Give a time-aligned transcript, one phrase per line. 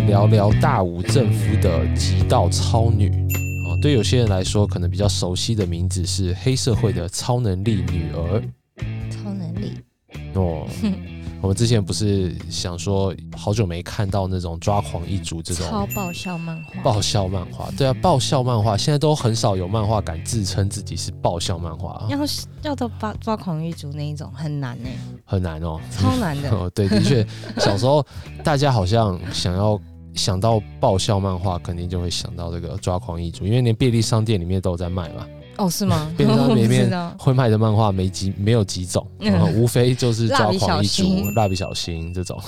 [0.00, 3.10] 来聊聊大武政府的极道超女
[3.66, 8.42] 哦，对有些人来说，可能比较熟悉的名字是黑社会的超能力女儿
[9.10, 9.74] 超能力，
[10.34, 10.66] 哦。
[11.42, 24.88] 我们之前不是想说，好久没看到那种抓狂一族这种超爆笑漫画，爆笑漫画，对啊，爆笑漫画现在都很少有漫画敢自称自己是爆笑漫画，要是要到抓抓狂一族那一种很难呢、
[25.24, 25.80] 很难哦。
[25.90, 26.50] 超难的。
[26.52, 28.06] 哦，对，的确，小时候
[28.44, 29.80] 大家好像想要
[30.14, 35.26] 想到爆笑漫画，肯定就会想到这个抓狂一族，因为连便利商店里面都有在卖嘛。
[35.56, 36.10] 哦，是吗？
[36.16, 36.90] 便利商店里面。
[37.18, 42.40] 会卖的漫画没几没有几种， 嗯无非就是抓狂一族、蜡笔小新这种，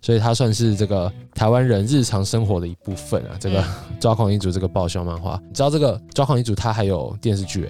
[0.00, 3.36] 所以它算是这个台湾人日常生活的一部分啊。
[3.40, 7.68] 这个嗯抓狂一族这个爆笑漫画，你知道这个抓狂一族它还有电视剧、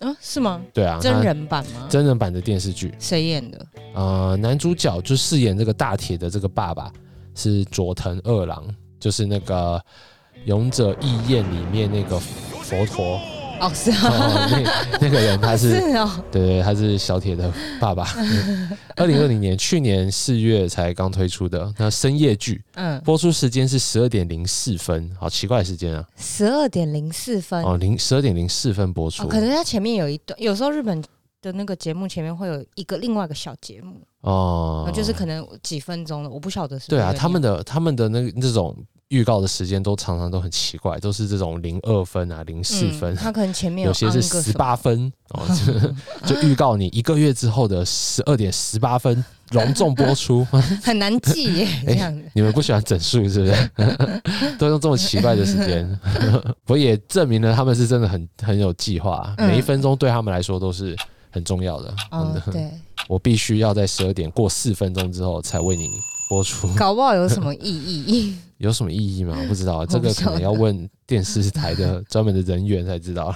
[0.00, 0.60] 欸，啊，是吗？
[0.72, 1.86] 对啊，真人版吗？
[1.88, 3.66] 真人版的电视剧，谁演的？
[3.94, 6.90] 呃，男主角就饰演这个大铁的这个爸爸
[7.34, 8.64] 是佐藤二郎，
[8.98, 9.76] 就是那个
[10.44, 13.20] 《勇者义彦》里面那个佛陀。
[13.60, 18.04] 哦，是哦，啊，那那个人他是 是哦，对对，他是小铁的爸爸。
[18.96, 26.04] 二零二零年去年四月才刚推出的那深夜剧，嗯，播出时间是十二点零四分，好奇怪的时间啊！
[26.16, 27.62] 十二点零四分。
[27.62, 31.02] 哦，零十二点零四分播出哦，可能他前面有一段，有时候日本
[31.44, 38.74] 的那个节目前面会有一个另外一个小节目，哦哦，就是可能几分钟了，我不晓得是对啊，他们的他们的那那种
[39.08, 45.46] 预告的时间都常常都很奇怪，都是这种零二分啊、零四分嗯，，他可能前面有些是十八分 哦，
[46.24, 50.42] 就就预告你一个月之后的十二点十八分隆重播出。
[50.82, 52.22] 很难记耶，这样子。
[52.34, 53.70] 你们不喜欢整数是不是？
[54.58, 56.00] 都用这么奇怪的时间，
[56.66, 60.96] 我也证明了他们是真的很很有计划，嗯每一分钟对他们来说都是
[61.34, 61.92] 很重要的。
[62.12, 62.70] 哦真的，对，
[63.08, 65.88] 我必须要在十二点过四分钟之后才为你
[66.28, 68.36] 播出， 搞不好有什么意义？
[68.58, 69.36] 有什么意义吗？
[69.42, 73.34] 我不知道，这个可能要问电视台的专门的人员才知道。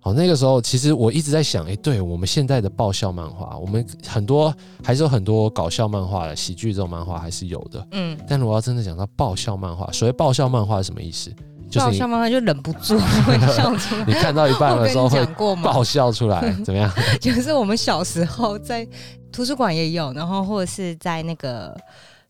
[0.00, 7.86] 好，那个时候其实我一直在想，哎、对我们现在的爆笑漫画，我们很多还是有很多搞笑漫画的喜剧这种漫画还是有的。
[7.92, 11.34] 嗯，但如果要真的讲到爆笑漫画，所谓爆笑漫画是什么意思？
[11.70, 14.04] 就是笑妈妈就忍不住 会笑出来。
[14.06, 15.24] 你看到一半的时候会？
[15.62, 16.90] 爆笑出来，怎么样？
[17.20, 18.86] 就是我们小时候在
[19.32, 21.76] 图书馆也有，然后或者是在那个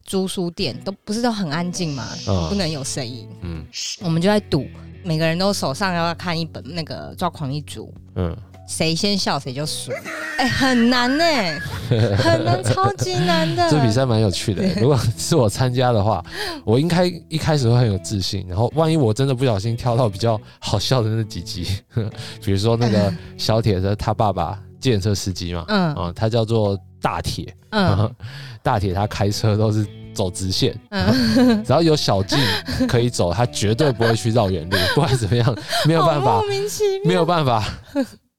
[0.04, 3.64] 租书店，都不是都很安静嘛，嗯不能有声音，嗯
[4.02, 4.66] 我们就在赌，
[5.04, 8.36] 每个人都手上要看一本那个《抓狂一族》，嗯，
[8.66, 9.92] 谁先笑谁就输。
[10.38, 11.24] 哎、很难呢、
[12.18, 13.70] 很难，超级难的。
[13.70, 14.62] 这比赛蛮有趣的。
[14.80, 16.22] 如果是我参加的话，
[16.64, 21.66] 我应该一开始会很有自信，然后万一我真的不小心挑到比较好笑的那几集，
[22.44, 28.14] 比如说那个 小铁的他爸爸计程车司机嘛，嗯啊，他叫做大铁，嗯
[28.62, 32.38] 大铁他开车都是走直线，嗯，只要有小径
[32.86, 35.56] 可以走，他绝对不会去绕远路，不管怎么样，
[35.86, 37.00] 没有办法莫，名其妙。
[37.06, 37.64] 没有办法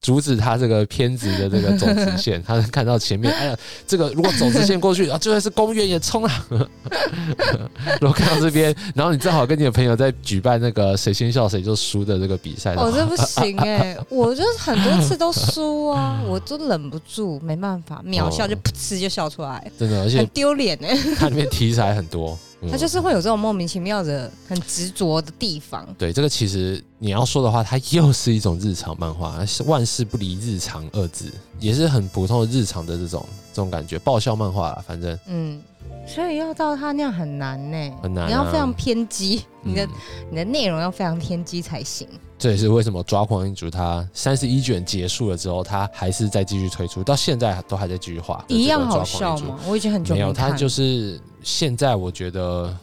[0.01, 2.41] 阻止他这个偏执的这个走直线。
[2.45, 6.45] 他能看到前面，哎呀，这个如果走直线过去啊，就算是公园也冲啊！
[7.99, 20.97] 如果看到这边，然后你正好跟你的朋友在举办那个谁先笑谁就输的这个比赛我哦，这不行哎、 我就是很多次都输啊，我都忍不住，没办法，秒笑哦就噗嗤就笑出来，真的，而且很丢脸哎。
[21.17, 22.37] 它里面题材很多。
[22.61, 22.71] 嗯。
[22.71, 25.87] 他就是会有这种莫名其妙的、很执着的地方。
[25.97, 35.17] 对这个，其实你要说的话，它又是一种日常漫画，是万事不离日常二字，也是很普通的日常的这种这种感觉，爆笑漫画啦，反正。
[35.27, 35.61] 嗯，
[36.07, 38.27] 所以要到他那样很难呢、很难啊。
[38.27, 39.89] 你要非常偏激，你的嗯。
[40.31, 42.07] 你的内容要非常偏激才行。
[42.39, 48.45] 这也是为什么抓狂一族它三十一卷结束了之后，它还是在继续推出，到现在都还在继续画。
[48.47, 49.59] 一样好笑吗？
[49.67, 50.51] 我已经很久没有，它。
[50.51, 52.75] 就是现在我觉得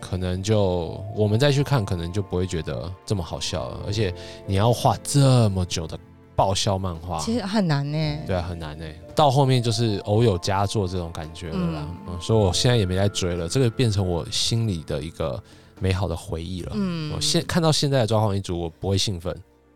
[0.00, 3.80] 可能就我们再去看，可能就不会觉得这么好笑了。
[3.86, 4.14] 而且
[4.46, 5.98] 你要画这么久的
[6.34, 8.84] 爆笑漫画，其实很难呢、对啊，很难呢。
[9.14, 11.86] 到后面就是偶有佳作这种感觉了啦。
[11.88, 15.42] 嗯嗯，所以我现在也没在追了，这个变成我心里的一个
[15.80, 16.72] 美好的回忆了。
[16.74, 19.34] 嗯我，现看到现在的抓狂一族，我不会兴奋。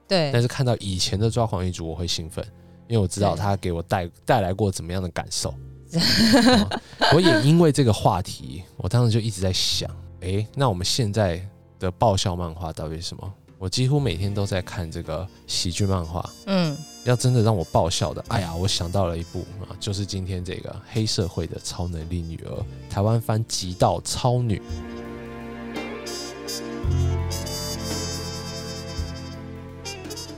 [0.09, 2.45] 对但，是看到以前的抓狂一族，我会兴奋，
[2.89, 5.51] 因为我知道他给我带带来过怎么样的感受。
[5.51, 6.81] 哦
[7.15, 9.91] 我也因为这个话题，我当时就一直在想，
[10.21, 11.47] 诶，那我们现在
[11.79, 13.33] 的爆笑漫画到底是什么？
[13.59, 24.59] 我几乎每天都在看这个喜剧漫画，嗯，要真的让我爆笑的，哎呀，我想到了一部啊，就是今天这个黑社会的超能力女儿，台湾翻《极道超女》。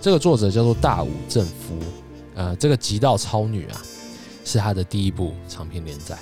[0.00, 1.78] 这个作者叫做大武正夫，
[2.34, 3.82] 呃，这个《极道超女》啊，
[4.44, 6.18] 是他的第一部长篇连载。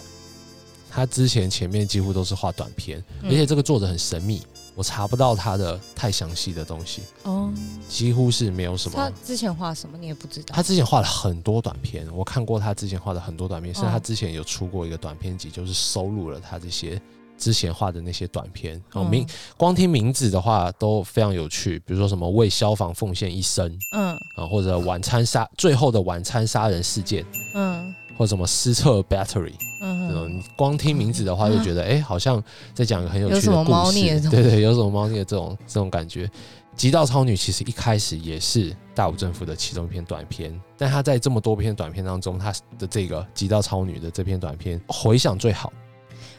[0.89, 4.43] 他之前前面几乎都是画短篇，而且这个作者很神秘，
[4.75, 7.51] 我查不到他的太详细的东西，哦，
[7.89, 8.97] 几乎是没有什么。
[8.97, 10.55] 他之前画什么你也不知道。
[10.55, 17.01] 他之前画了很多短片，我看过他之前画的很多短片，甚至他哦之前有出过一个短片集，就是收录了他这些
[17.43, 18.77] 之前画的那些短片。
[18.93, 27.25] 哦，嗯名光听名字的话都非常有趣，比如说什么为消防奉献一生嗯啊，或者晚餐杀最后的晚餐杀人事件，
[27.55, 32.41] 嗯或者什么失策 battery 这嗯，你光听名字的话就觉得，哎、好像
[32.73, 36.27] 在讲一个很有趣的有什么故事 对对，有什么猫腻的这种这种感觉。
[36.77, 45.71] 《极道超女》其实一开始也是大武政府的其中一篇短片，但她在这么多篇短片当中，她的这个《极道超女》的这篇短片回响最好。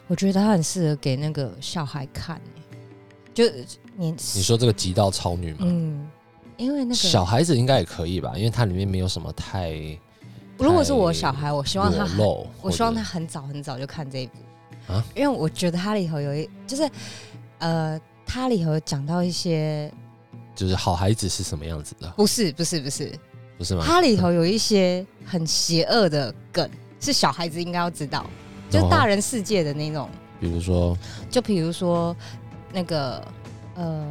[0.07, 2.41] 我觉得他很适合给那个小孩看欸。
[3.33, 3.45] 就
[3.95, 5.65] 你你说这个《极道超女》吗？
[5.67, 6.07] 嗯，
[6.57, 9.71] 因为那个小孩子应该也可以吧，因为它里面没有什么太
[10.57, 12.07] 如果是我小孩，我希望他
[12.61, 14.33] 我希望他很早很早就看这一部。
[14.87, 15.03] 啊？
[15.15, 16.89] 因为我觉得它里头有一就是
[17.59, 19.91] 呃，它里头讲到一些
[20.53, 23.11] 就是好孩子是什么样子的，不是不是不是，
[23.57, 23.83] 不是吗？
[23.85, 26.69] 它里头有一些很邪恶的梗，
[26.99, 28.29] 是小孩子应该要知道，
[28.81, 30.09] 就大人世界的那种，
[30.39, 30.97] 比如说，
[31.29, 32.15] 就比如说
[32.71, 33.23] 那个
[33.75, 34.05] 呃。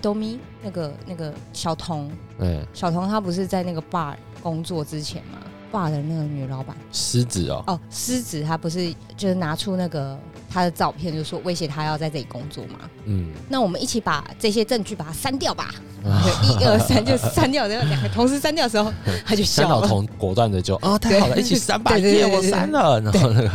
[0.00, 5.36] 多咪那个那个小童，哎，小童他不是在那个 bar 工作之前嘛
[5.74, 10.16] ？bar 的那个女老板狮子哦，哦，狮子他不是就是拿出那个
[10.48, 12.78] 他的照片，就说威胁他要在这里工作嘛？
[13.06, 15.74] 嗯，那我们一起把这些证据把它删掉吧。
[16.04, 18.92] 一二三就删掉，然后两个同时删掉的时候，
[19.24, 19.68] 他就笑了。
[19.68, 23.00] 三老头果断的就啊，太好了，一起删吧，对对对耶，对我删了。
[23.00, 23.50] 然后那个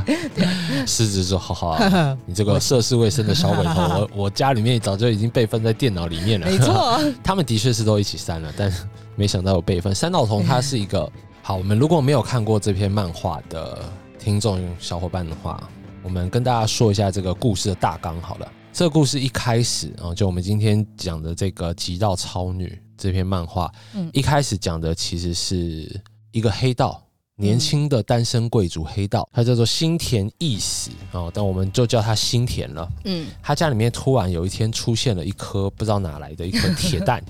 [0.87, 8.73] 狮子说：“好好啊，你这个涉世未深的小鬼头， 我我家里面早就已经备份在电脑里面了。”没，错， 他们的确是都一起删了，但
[9.15, 9.93] 没想到有备份。
[9.93, 11.07] 三老童他是一个
[11.49, 15.67] 好，我们如果没有看过这篇漫画的听众小伙伴的话，
[16.03, 18.47] 我们跟大家说一下这个故事的大纲好了。
[18.71, 25.99] 这个故事一开始啊，就我们今天讲的这个《极道超女》这篇漫画，嗯一开始讲的其实是
[26.29, 27.03] 一个黑道。
[27.39, 32.87] 年轻的单身贵族黑道，他叫做新田义史哦，但我们就叫他新田了。
[33.05, 37.23] 嗯，他家里面突然有一天出现了一颗不知道哪来的一颗铁蛋，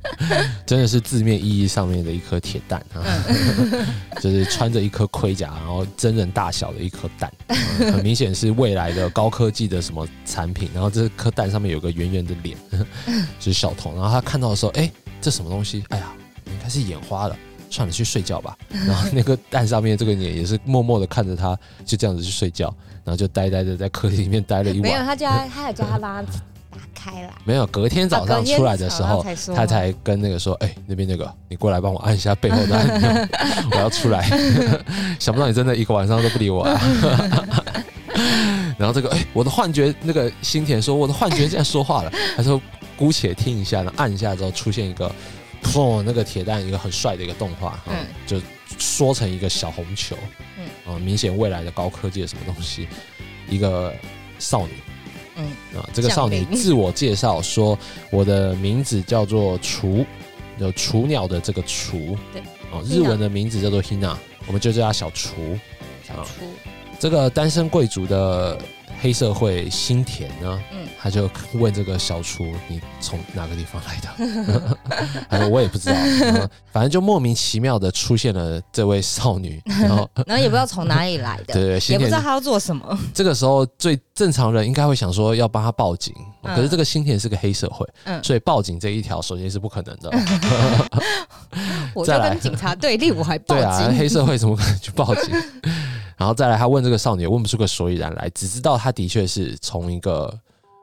[0.66, 3.00] 真的是字面意义上面的一颗铁蛋啊，
[4.20, 10.68] 就是穿着一颗盔甲，然后真人大小的一颗蛋，嗯很明显是未来的高科技的什么产品。
[10.74, 12.56] 然后这颗蛋上面有个圆圆的脸，
[13.40, 13.94] 就是小童。
[13.94, 14.90] 然后他看到的时候，哎，
[15.22, 15.82] 这什么东西？
[15.88, 16.12] 哎呀，
[16.46, 17.36] 应该是眼花了。
[17.70, 18.56] 算了，去睡觉吧。
[18.86, 22.66] 然后那个蛋上面这个脸也是默默的看着他，就这样子去睡觉，
[23.04, 25.06] 然后就呆呆的在客厅里面待了一晚没有，晚。
[25.06, 26.32] 他叫他，他有叫他帮他
[26.70, 27.32] 打开了。
[27.44, 33.28] 没有，隔天早上出来的时候，他才跟那个说：“哎、那边那个，你过来帮我按一下背后的按钮，
[33.72, 34.28] 我要出来。
[35.18, 36.80] ”想不到你真的一个晚上都不理我啊！
[38.76, 42.12] 然后这个，哎、我的幻觉，那个新田说，我的幻觉竟然说话了。
[42.36, 42.60] 他说
[42.96, 45.10] ：“姑且听一下，然后按一下之后，出现一个，
[45.62, 47.94] 砰，那个铁蛋一个很帅的一个动画，嗯。
[47.98, 48.40] 嗯，就
[48.78, 50.16] 缩成一个小红球，
[50.58, 50.68] 嗯。
[50.86, 52.88] 嗯，啊，明显未来的高科技的什么东西，
[53.48, 53.94] 一个
[54.38, 54.72] 少女。
[55.36, 55.46] 嗯，
[55.78, 57.78] 啊，这个少女自我介绍说，
[58.10, 60.04] 我的名字叫做雏，
[60.58, 65.58] 有雏鸟的这个雏，对，哦日文的名字叫做 Hina，我们就叫她小雏。
[66.02, 66.30] 小初，
[66.98, 68.58] 这个单身贵族的
[69.00, 74.66] 黑社会新田呢，嗯他就问这个小厨：“你从哪个地方来的？”
[75.30, 75.94] 他 说：“我也不知道。
[75.96, 82.98] 嗯”反正就莫名其妙的出现了这位少女， 然后 然后也不知道从哪里来的，对对，也不知道她要做什么。
[83.14, 86.12] 这个时候最正常人应该会想说要帮她报警，
[86.42, 90.10] 嗯可是这个新田是个黑社会，嗯，所以报警这一条首先是不可能的。
[91.94, 93.96] 我就跟警察对立，我还报对啊，警。
[93.96, 95.34] 黑社会怎么可能去报警？
[96.18, 100.36] 然后再来，他问这个少女，问不出个所以然来，只知道他的确是从一个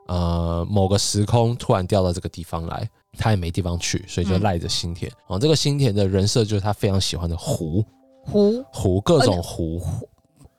[0.08, 5.12] 呃某个时空突然掉到这个地方来，他也没地方去，所以就嗯赖着新田。
[5.27, 7.84] 哦，这个新田的人设就是他非常喜欢的湖，
[8.24, 8.63] 湖。
[8.72, 9.82] 湖各种湖，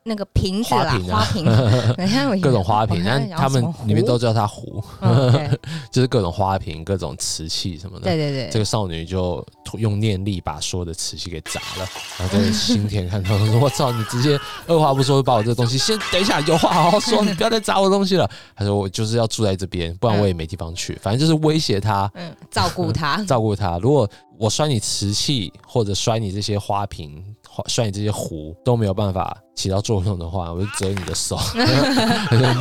[0.07, 1.45] 那个瓶子啦，花瓶
[2.41, 5.57] 各种花瓶，但他们里面都叫它壶，嗯
[5.91, 8.05] 就是各种花瓶、各种瓷器什么的。
[8.05, 9.45] 对对对，这个少女就
[9.77, 11.87] 用念力把所有的瓷器给砸了，
[12.17, 23.77] 然后这个新田看到说：“我操，你直接二话不说就把我这个东西先等一下，有话好好说，你不要再砸我的东西了。”他说：“我就是要住在这边，不然我也没地方去，反正就是威胁他，嗯，照顾他， 照顾他。
[23.79, 24.09] 如果
[24.39, 27.36] 我摔你瓷器或者摔你这些花瓶、花
[27.67, 31.37] 摔你这些壶都没有办法起到作用的话，我就折你的手，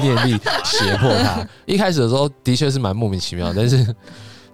[0.00, 1.47] 念力胁迫他。
[1.65, 3.87] 一开始的时候的确是蛮莫名其妙，但是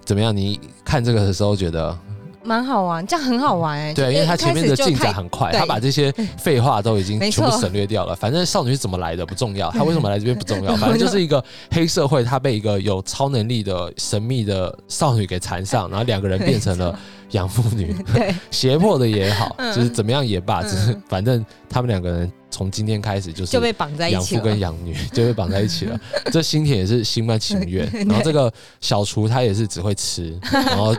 [0.05, 0.35] 怎么样？
[0.35, 1.97] 你看这个的时候觉得
[2.43, 3.93] 蛮好玩，这样很好玩哎。
[3.93, 8.13] 对，因为他前面的进展很快，他把这些废话都已经全部省略掉了。
[8.13, 16.99] 反正少女是怎么来的不重要， 她为什么来这边不重要，反正就是一个黑社会，他被一个有超能力的神秘的少女给缠上， 然后两个人变成了
[17.33, 24.45] 养父女， 对，胁迫的也好，嗯就是怎么样也罢，嗯只是反正他们两个人从今天开始就是就被绑在一起养父。
[24.45, 25.99] 跟养女 就被绑在一起了。
[26.31, 30.95] 这新田也是心甘情愿， 然后这个小厨他也是只会吃，然后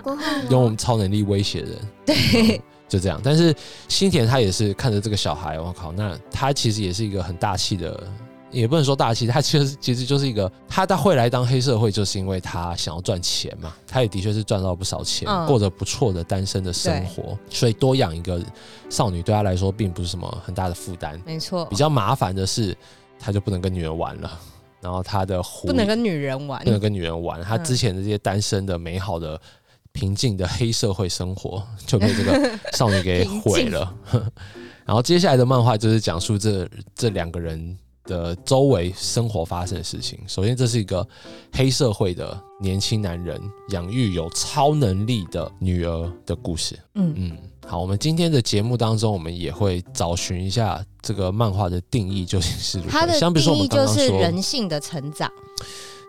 [0.51, 1.71] 用超能力威胁人，
[2.07, 3.21] 对，就这样。
[3.23, 3.55] 但是
[3.89, 8.03] 新田他也是看着这个小孩，我靠，那他其实也是一个很大气的。
[8.55, 13.75] 也不能说大气，他其实其实就是一个，他他会来当黑社会，就是因为他想要赚钱嘛。
[13.87, 18.41] 他也的确是赚到不少钱，嗯过着不错的单身的生活，所以多养一个
[18.89, 21.21] 少女对他来说并不是什么很大的负担。
[21.27, 22.77] 没错比，较麻烦的是，
[23.19, 24.39] 他就不能跟女人玩了，
[24.81, 26.71] 然后他的壶不能跟女人玩不。
[26.71, 29.41] 能跟女人玩，他嗯之前的这些单身的美好的
[29.93, 33.95] 平静的黑社会生活就被这个 少女给毁了。
[34.85, 40.19] 然后接下来的漫画就是讲述这这两个人的周围生活发生的事情。
[40.27, 41.07] 首先，这是一个
[41.53, 46.79] 黑社会的年轻男人养育有超能力的女儿的故事。
[46.95, 52.91] 嗯，嗯，好，我们今天的节目当中，我们也会找寻一下这个漫画的定义究竟是如何。
[52.91, 55.31] 它的像比如说我们定义就是人性的成长。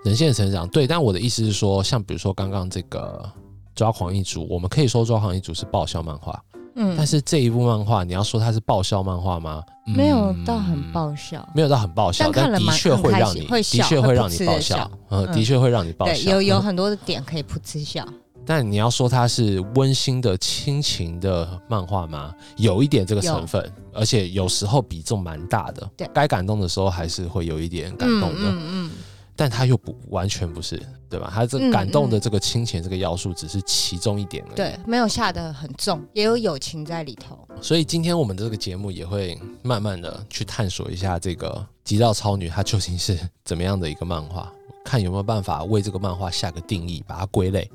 [0.04, 3.28] 人性的成长，对，但我的意思是说，像比如说刚刚这个
[3.74, 6.40] 抓狂一族，我们可以说抓狂一族是爆笑漫画，
[6.76, 9.64] 嗯但，是这一部漫画，你要说它是爆笑漫画吗？
[9.88, 11.48] 嗯没有到很，爆笑。
[11.54, 18.06] 没有到很爆笑，但的确会让你，的确会让你爆笑，呃，嗯的确会让你爆对，笑，有有嗯很多的点可以噗嗤笑。
[18.48, 22.34] 但你要说它是温馨的亲情的漫画吗？
[22.58, 25.90] 有一点这个成分，而且有时候比重蛮大的。
[25.98, 28.50] 对该感动的时候还是会有一点感动的。
[28.50, 28.92] 嗯嗯
[29.36, 31.30] 但它又不完全不是，对吧？
[31.34, 34.54] 它这嗯感动的这个亲情这个要素只是其中一点而已。
[34.54, 37.38] 嗯，对，没有下的很重，也有友情在里头。
[37.62, 41.50] 所以今天我们的这个节目也会慢慢的去探索一下这个
[41.84, 44.52] 《极道超女》它究竟是怎么样的一个漫画，
[44.84, 47.70] 看有没有办法为这个漫画下个定义，把它归类。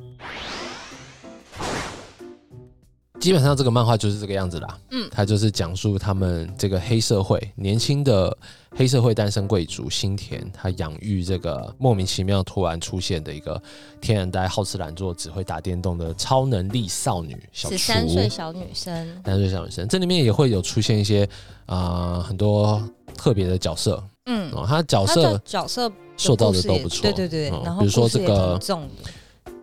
[3.20, 5.08] 基本上这个漫画就是这个样子啦，嗯。
[5.12, 8.36] 它就是讲述他们这个黑社会年轻的
[8.74, 13.60] 黑社会单身贵族新田，他养育这个莫名其妙突然出现的一个
[14.00, 17.92] 天然呆、好吃懒做、只会打电动的超能力少女小十厨。
[17.92, 21.28] 三岁小女生，三岁小女生，这里面也会有出现一些
[21.66, 22.82] 啊、呃很多
[23.16, 24.02] 特别的角色。
[24.26, 28.58] 嗯，哦，他角色角色塑造的都不错，对对对，嗯然后比如说这个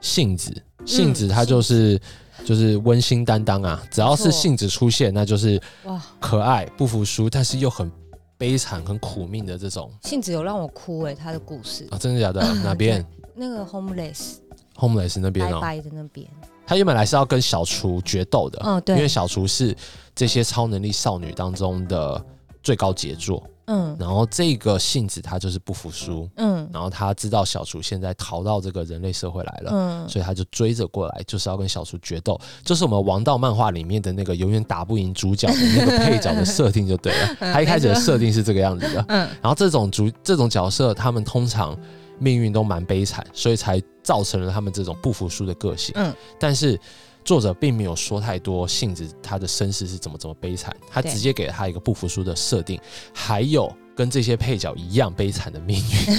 [0.02, 0.52] 杏子，
[0.86, 2.00] 杏子嗯她就是
[2.48, 7.92] 就是温馨担当啊，只要是杏子出现，那就是哇，可爱不服输，但是又很
[8.38, 9.92] 悲惨、很苦命的这种。
[10.04, 12.42] 杏子有让我哭哎，她的故事，啊，真的假的？
[12.64, 13.06] 哪边？
[13.36, 16.26] 那个 homeless？Homeless 那边白哦，白的那边，
[16.66, 19.76] 他原本来是要跟小厨决斗的，嗯，对，因为小厨是
[20.16, 22.26] 这些超能力少女当中的
[22.64, 23.44] 最高杰作。
[23.68, 32.40] 嗯然后这个性子他就是不服输，嗯然后他知道小厨现在逃到这个人类社会来了，嗯，所以他就追着过来，就是要跟小厨决斗。
[32.64, 37.36] 就是我们王道漫画里面的那个永远打不赢主角的那个配角的设定就对了。
[37.54, 39.06] 他一开始的设定是这个样子的。
[39.10, 41.78] 嗯然后这种主这种角色，他们通常
[42.20, 45.94] 命运都蛮悲惨，所以才造成了他们这种不服输的个性。
[45.98, 46.80] 嗯，但是
[47.28, 52.80] 作者并没有说太多性子他的身世是怎么怎么悲惨，他直接给了他一个不服输的设定，
[53.14, 56.16] 还有跟这些配角一样悲惨的命运。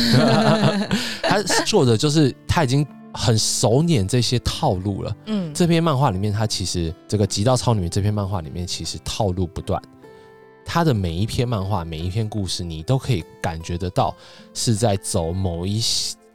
[1.24, 5.16] 他作者就是他已经很熟稔这些套路了。
[5.24, 9.80] 嗯，这篇漫画里面，他其实这个《极道超女》这篇漫画里面，其实套路不断。
[10.62, 14.14] 他的每一篇漫画、每一篇故事，你都可以感觉得到
[14.52, 15.80] 是在走某一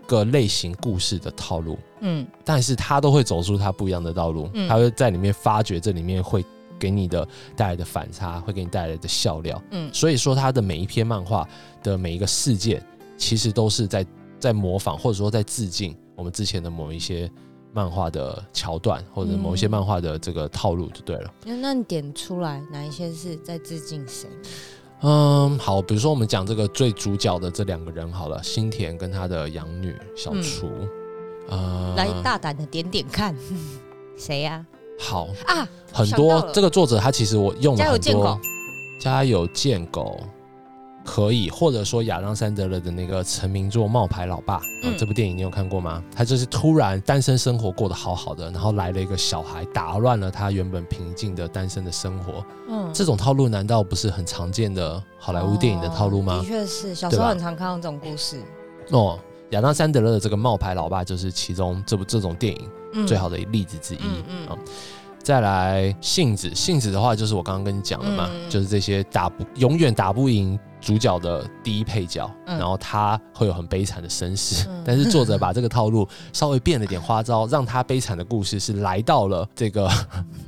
[0.07, 4.49] 个类型故事的套路，嗯但是他都会走出他不一样的道路。
[4.53, 6.43] 嗯他会在里面发掘这里面会
[6.79, 9.61] 给你的带来的反差，会给你带来的笑料。
[9.71, 11.47] 嗯所以说，他的每一篇漫画
[11.81, 12.85] 的每一个事件，
[13.17, 14.05] 其实都是在
[14.39, 17.31] 在模仿，或者说在致敬我们之前的某一些
[17.71, 21.33] 漫画的桥段，或者某一些嗯漫画的这个套路，就对了。
[21.45, 24.27] 那那你点出来哪一些是在致敬谁？
[25.03, 30.71] 嗯，好，比如说我们讲这个最主角的这两个人好了，新田跟他的养女小厨，
[31.49, 33.35] 呃，来大胆的点点看，
[34.17, 34.65] 谁呀、
[34.97, 35.67] 好啊？
[35.91, 38.39] 很多这个作者他其实我用了家有很多贱狗，
[38.97, 40.19] 家有贱狗。
[41.05, 44.59] 可以，或者说亚当·山德勒的那个成名作《冒牌老爸》
[44.97, 46.03] 这部电影你有看过吗？
[46.15, 52.45] 他就是突然单身生活过得好好的，然后来了一个小孩，打乱了他原本平静的单身的生活。
[52.69, 56.47] 嗯，这种套路难道不是很常见的好莱坞电影的套路吗哦的？
[56.47, 58.41] 确是，小时候很常看到这种故事。
[58.91, 59.19] 哦，
[59.49, 64.23] 亚当·山德勒的这个《冒牌老爸》就是其中这部这种电影嗯最好的例子之一。
[64.27, 64.57] 嗯
[65.21, 72.59] 再来性子，性子的话就是我刚刚跟你讲的嘛，嗯就是这些打不永远打不赢主角的第一配角，嗯。
[72.59, 74.83] 然后他会有很悲惨的身世，嗯。
[74.85, 79.89] 但是作者把这个套路稍微变了点花招，让他悲惨的故事是来到了这个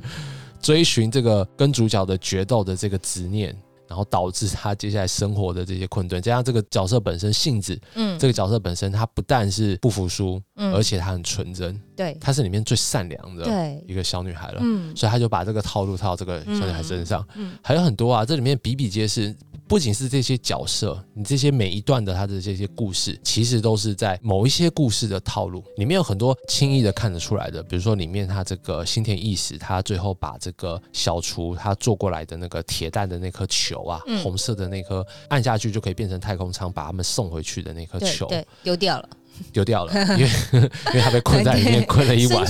[0.60, 3.56] 追寻这个跟主角的决斗的这个执念。
[3.88, 8.18] 然后导致他接下来生活的这些困顿，加上这个角色本身性质，嗯。
[8.18, 10.74] 这个角色本身他不但是不服输，嗯。
[10.74, 12.12] 而且他很纯真，对。
[12.20, 13.44] 他是里面最善良的，
[13.86, 14.58] 一个小女孩了。
[14.60, 14.92] 嗯。
[14.96, 17.56] 所以他就把这个套路套到这个小女孩身上，嗯。
[17.62, 19.32] 还有很多啊，这里面比比皆是。
[19.68, 27.62] 不仅是这些角色，你这些每一段的他的这些故事，其实都是在某一些故事的套路里面有很多轻易的看得出来的。
[27.62, 38.30] 比如说里面他这个新田义史，他最后把这个小厨他做过来的那个铁蛋的那颗球啊，嗯红色的那颗按下去就可以变成太空舱，把他们送回去的那颗球
[38.62, 39.08] 丢掉了，
[39.52, 42.46] 丢掉了，因为 因为他被困在里面 困了一晚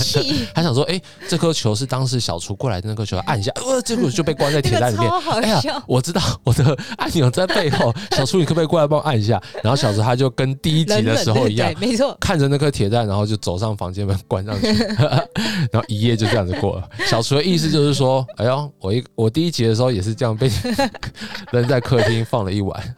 [0.53, 5.09] 他想说，哎、这颗球是当时小厨过来的那颗球，按一下，呃，结果就被关在铁蛋里面
[5.41, 9.41] 哎呀笑，，我知道我的按钮在背后，小厨你可不可以过来帮我按一下？
[9.63, 14.67] 然后小厨他就跟第一集的时候一样冷冷，对没错，看着那颗铁蛋，然后就走上房间门关上去，
[15.71, 16.89] 然后一夜就这样子过了。
[17.05, 20.49] 小厨的意思就是说，哎呦，我一我第一集的时候也是这样被
[21.51, 22.95] 扔在客厅放了一晚。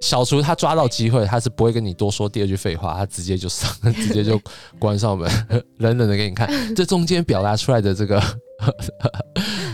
[0.00, 4.40] 小厨他抓到机会，他是不会跟你多说第二句废话，他直接接就上， 直接就
[4.78, 5.30] 关上门，
[5.78, 6.48] 冷冷的给你看。
[6.74, 8.22] 这中间表达出来的这个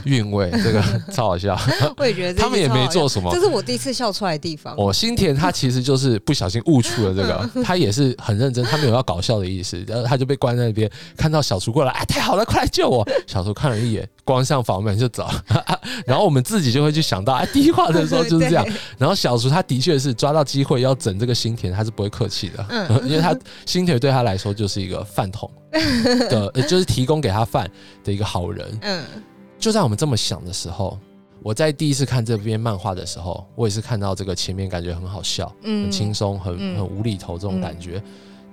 [0.04, 0.82] 韵味，这个
[1.12, 1.58] 超好笑。
[1.96, 4.74] 我也觉得他们也没做什么这是我第一次笑出来的地方。
[4.76, 13.06] 哦，新田他其实就是不小心误触了这个，他也是很认真，他没有要搞笑的意思，然后他就被关在那边，看到小厨过来，哎，太好了，快来救我！
[13.26, 15.28] 小厨看了一眼，关上房门就走，
[16.06, 18.66] 然后我们自己就会去想到，哎，第一话的时候就是这样。
[18.98, 25.50] 然后小厨他的确是抓到机会要整这个新田，他是不会客气的，嗯因为他新田对他来说就是一个饭桶
[26.28, 27.68] 的，呃就是提供给他饭
[28.04, 28.78] 的一个好人。
[28.82, 29.04] 嗯
[29.58, 30.98] 就在我们这么想的时候，
[31.42, 35.84] 我在第一次看这篇漫画的时候，我也是看到这个前面感觉很好笑、嗯。
[35.84, 36.76] 很轻松、很嗯。
[36.76, 38.02] 很无厘头这种感觉。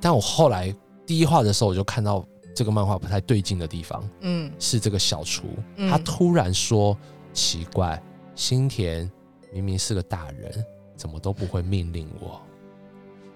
[0.01, 0.73] 但我后来
[1.05, 4.51] 第一话的时候，我就看到这个漫画不太对劲的地方，嗯。
[4.59, 5.43] 是这个小厨，
[5.75, 5.89] 嗯。
[5.89, 6.97] 他突然说
[7.33, 8.01] ：“奇怪，
[8.35, 9.09] 新田
[9.53, 10.51] 明明是个大人，
[10.95, 12.41] 怎么都不会命令我。”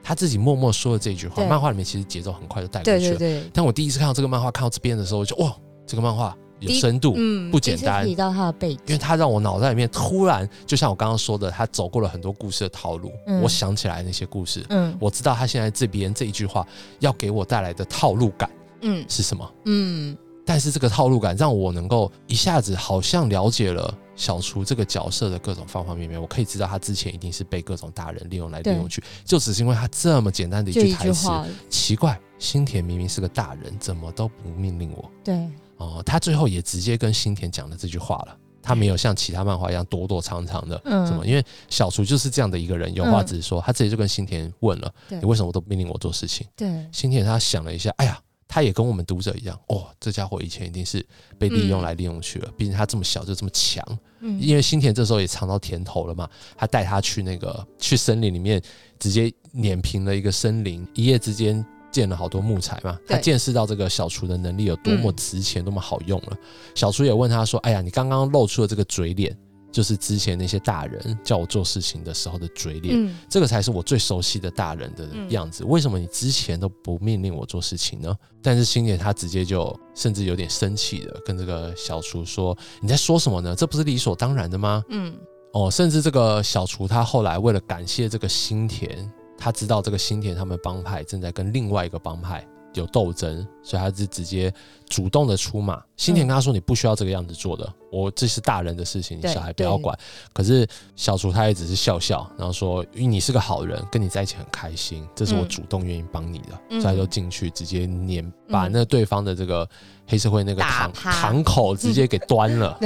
[0.02, 3.18] 他自己默默说了这句话，漫画里面其实节奏很快就带过去了。
[3.18, 5.56] 对对对，但我第一次看到这个漫画，看到这边的时候，我就哇，
[5.86, 13.42] 这个漫画有深度，嗯不简单第一次提到他的背景，因为他让我脑袋里面突然，就像我刚刚说的，他走过了很多故事的套路，嗯。
[13.42, 14.96] 我想起来那些故事，嗯。
[15.00, 16.68] 我知道他现在这边这一句话
[17.00, 18.50] 要给我带来的套路感
[18.82, 19.06] 嗯。
[19.08, 19.52] 是什么。
[19.66, 20.18] 嗯。
[20.46, 31.30] 但是这个套路感让我能够一下子好像了解了小厨这个角色的各种方方面面，我可以知道他之前一定是被各种大人利用来利用去，就只是因为他这么简单的一句台词。
[31.70, 35.08] 奇怪，新田明明是个大人，怎么都不命令我？
[35.24, 35.48] 对，
[35.80, 38.38] 哦，他最后也直接跟新田讲了这句话了。
[38.62, 41.26] 他没有像其他漫画一样躲躲藏藏的，嗯什么？
[41.26, 43.60] 因为小厨就是这样的一个人，有话直说。
[43.66, 51.04] 他直接就跟新田问了：“对你为什么都命令我做事情对，？”新田他想了一下，哎呀，他也跟我们读者一样，哦，这家伙以前一定是
[51.40, 52.52] 被利用来利用去了。
[52.58, 53.84] 毕竟他这么小就这么强，
[54.20, 56.30] 嗯因为新田这时候也尝到甜头了嘛。
[56.58, 58.62] 他带他去那个去森林里面，
[59.00, 62.98] 直接碾平了一个森林，一夜之间建了好多木材嘛。
[63.08, 66.38] 他见识到这个小厨的能力有多么嗯值钱，多么好用了。
[66.76, 69.36] 小厨也问他说：“哎呀，你刚刚露出的这个嘴脸，
[69.72, 72.96] 就是之前那些大人叫我做事情的时候的嘴脸。
[72.96, 75.64] 嗯这个才是我最熟悉的大人的嗯样子。
[75.64, 78.16] 为什么你之前都不命令我做事情呢？
[78.42, 83.56] 但是星野他直接就甚至有点生气的跟这个小厨说：“你在说什么呢？
[83.56, 85.14] 这不是理所当然的吗？”嗯
[85.52, 94.54] 哦，甚至这个小厨他后来为了感谢这个新田，他知道这个新田他们帮派正在跟另外一个帮派有斗争，所以他是直接
[94.88, 95.82] 主动的出马。
[95.98, 99.98] 新田跟他说：“你不需要这个样子做的，我这是大人的事情，你小孩不要管。”
[100.34, 106.62] 可是小厨他也只是笑笑，然后说：“因为你是个好人，跟你在一起很开心，这是我嗯主动愿意帮你的。
[106.70, 109.68] 嗯所以他就进去直接碾把嗯那对方的这个
[110.06, 112.80] 黑社会那个堂堂口直接给端了。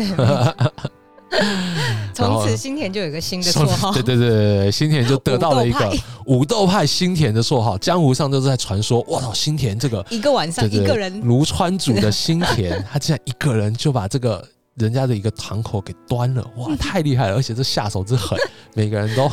[2.13, 5.91] 对，从此新田就有一个新的绰号，对对对对对，新田就得到了一个
[6.25, 17.35] 武斗派新田的绰号，江湖上都是在传说，哇操，新田这个一个晚上一个人卢川主的新田， 他竟然一个人就把这个人家的一个堂口给端了，哇， 太厉害了！
[17.35, 18.37] 而且这下手之狠，
[18.75, 19.29] 每个人都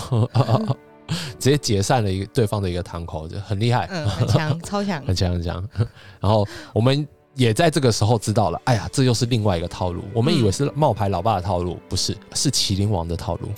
[1.39, 5.69] 直接解散了一个对方的一个堂口，就很厉害，嗯，很强，超强，很强很强。
[6.21, 7.07] 然后我们
[7.41, 10.03] 也在这个时候知道了，哎呀，这又是另外一个套路。
[10.13, 13.49] 我们以为是冒牌老爸的套路，不是，是麒麟王的套路。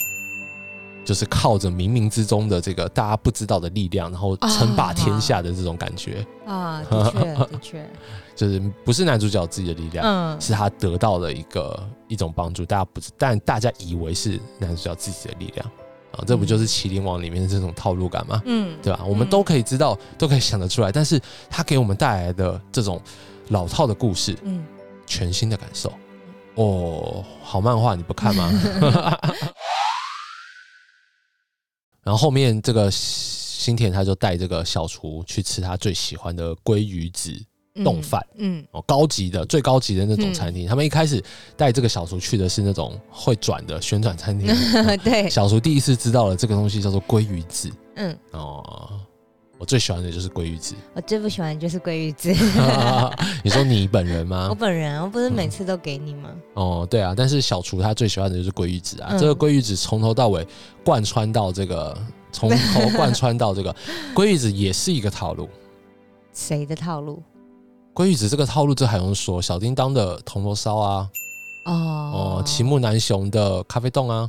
[1.04, 7.90] 就是靠着冥冥之中的这个大家不知道的力量，然后称霸天下的这种感觉，啊，的确的确，
[8.36, 15.66] 就是不是男主角自己的力量，嗯，是他得到了一个一种帮助，大家不知，但大家以为是男主角自己的力量
[16.12, 18.40] 啊，这不就是麒麟王里面的这种套路感吗？
[18.44, 19.00] 嗯，对吧？
[19.04, 23.02] 我们都可以知道，都可以想得出来，但是他给我们带来的这种
[23.52, 24.64] 老套的故事，嗯，
[25.06, 25.92] 全新的感受。
[26.54, 28.50] 哦，好漫画你不看吗？
[32.02, 37.30] 然后后面这个新田他就带这个小厨去吃他最喜欢的鲑鱼子
[37.74, 40.66] 嗯冻饭，嗯，哦，高级的最高级的那种餐厅。
[40.66, 41.22] 他们一开始
[41.56, 44.48] 带这个小厨去的是那种会转的旋转餐厅。
[44.48, 49.00] 嗯， 对，小厨第一次知道了这个东西叫做鲑鱼子嗯，哦，
[49.62, 50.74] 我最喜欢的就是鲑鱼子。
[50.92, 52.34] 我最不喜欢的就是鲑鱼子，
[53.44, 54.54] 你说你本人吗我？
[54.56, 56.30] 本人我不是每次都给你吗？
[56.54, 59.10] 哦，对啊，但是小厨他最喜欢的就是鲑鱼子啊。
[59.12, 60.44] 嗯这个鲑鱼子从头到尾
[60.84, 61.96] 贯穿到这个，
[62.32, 63.72] 从头 贯穿到这个
[64.16, 65.48] 鲑鱼子也是一个套路。
[66.34, 67.22] 谁的套路？
[67.94, 69.40] 鲑鱼子这个套路，这还用说？
[69.40, 71.08] 小叮当的铜锣烧啊，
[71.66, 74.28] 哦哦，齐木南雄的咖啡冻啊，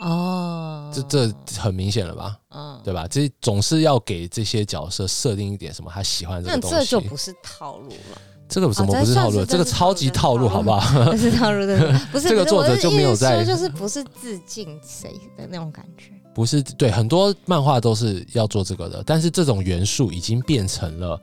[0.00, 2.36] 哦，这这很明显了吧？
[2.50, 3.06] 嗯，对吧？
[3.08, 6.76] 这总是要给这些角色设定一点什么他喜欢的这那个东西。
[6.76, 9.44] 这就不是套路了，这个什么哦不是套路？
[9.44, 10.80] 这个超级套路，好不好？
[11.12, 16.12] 不是套路的， 不是这个作者就没有在就是不是致敬谁的那种感觉。
[16.32, 21.20] 不是对，很多漫画都是要做这个的，但是这种元素已经变成了，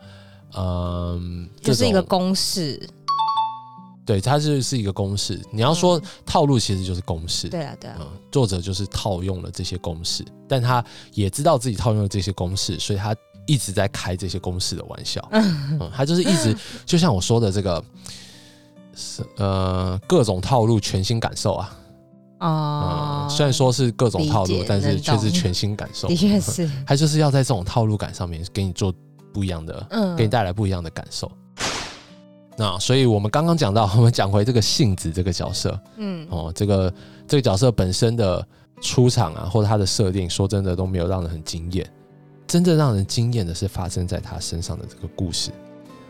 [0.56, 2.88] 嗯，就是一个公式，
[4.08, 5.40] 对，它就是一个公式。
[5.52, 7.50] 你要说套路，其实就是公式。
[7.50, 13.14] 对啊，对啊，嗯，作者就是套用了这些公式，但他也知道自己套用了这些公式，所以他
[13.46, 15.28] 一直在开这些公式的玩笑。
[15.34, 17.84] 嗯，他就是一直 就像我说的这个，
[18.96, 21.78] 是呃各种套路全新感受啊。
[22.40, 26.16] 哦嗯，，虽然说是各种套路，但是却是全新感受 的。
[26.16, 28.94] 确是，他就是要在这种套路感上面给你做
[29.34, 31.30] 不一样的，嗯给你带来不一样的感受。
[32.58, 35.80] 那所以我们刚刚讲到， 我们讲回这个杏子这个角色。
[35.98, 36.28] 嗯。
[36.30, 36.94] 哦，这个
[37.28, 38.46] 这个角色本身的
[38.82, 41.88] 出场啊，或者他的设定，说真的都没有让人很惊艳。
[42.48, 45.52] 真正让人惊艳的是发生在他身上的这个故事。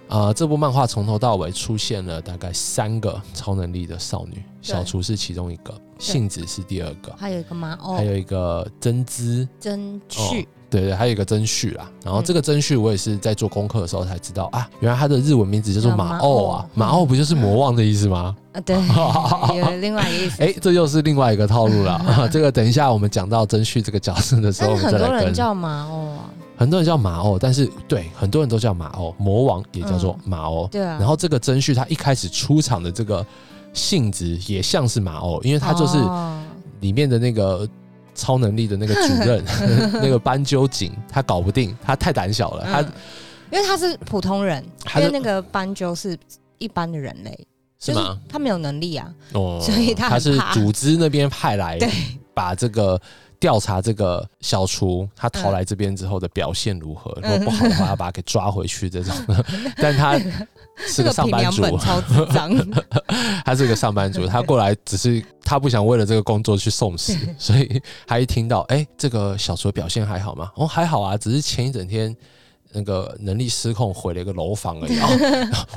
[0.07, 7.77] 啊、这部漫画从头到尾出现了大概三个超能力的少女，小厨是其中一个，杏子是第二个，还有一个吗？
[7.81, 11.89] 哦还哦，有一个真知真趣，对对，还有一个真序啦。
[12.03, 18.35] 然后嗯这个真序我也是在做功课的时候才知道啊，原来他的日文名字叫做叫马奥啊，马奥不就是魔王的意思吗？
[18.53, 18.75] 啊，对，
[19.57, 20.43] 有另外一个意思。
[20.43, 22.29] 哎，这又是另外一个套路了。
[22.31, 30.67] 这个等一下我们讲到真序这个角色的时候，很多我们再来跟人叫马奥啊，很多人叫马奥，但是对很多人都叫马奥，魔王也叫做马奥。
[30.67, 30.97] 对啊。
[30.99, 33.25] 然后这个真旭他一开始出场的这个
[33.73, 36.41] 性质也像是马奥，因为他就是哦
[36.81, 37.67] 里面的那个
[38.17, 39.41] 超能力的那个主任，
[39.93, 42.91] 那个斑鸠警，他搞不定，他太胆小了，他嗯
[43.49, 44.61] 因为他是普通人，
[44.97, 46.17] 因为那个斑鸠是
[46.57, 47.31] 一般的人类，
[47.79, 48.19] 就是是吗？
[48.27, 51.89] 他没有能力啊，哦，所以他他是组织那边派来对。
[52.33, 52.99] 把这个
[53.39, 59.15] 调查这个小厨他逃来这边之后的表现如何，如果不好的话要把他给抓回去这种。
[59.77, 60.19] 但他
[60.87, 62.51] 是个 上班族，超智障，
[63.47, 70.51] 他是一个上班族， 他过来只是他不想为了这个工作去送死，所以他一听到哎、这个小厨表现还好吗？
[70.55, 72.13] 哦，还好啊，只是前一整天。
[72.73, 74.99] 那个能力失控，毁了一个楼房而已。
[74.99, 75.07] 哦、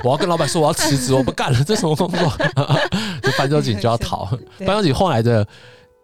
[0.03, 2.19] 我要跟老板说我要辞职，我不干了，这什么工作？
[3.23, 4.27] 就斑鸠警就要逃。
[4.57, 5.47] 对斑鸠警后来的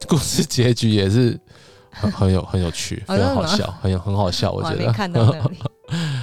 [0.08, 1.38] 故事结局也是
[1.92, 4.92] 很很有很有趣，哦非常好笑，很有很好笑，我觉得。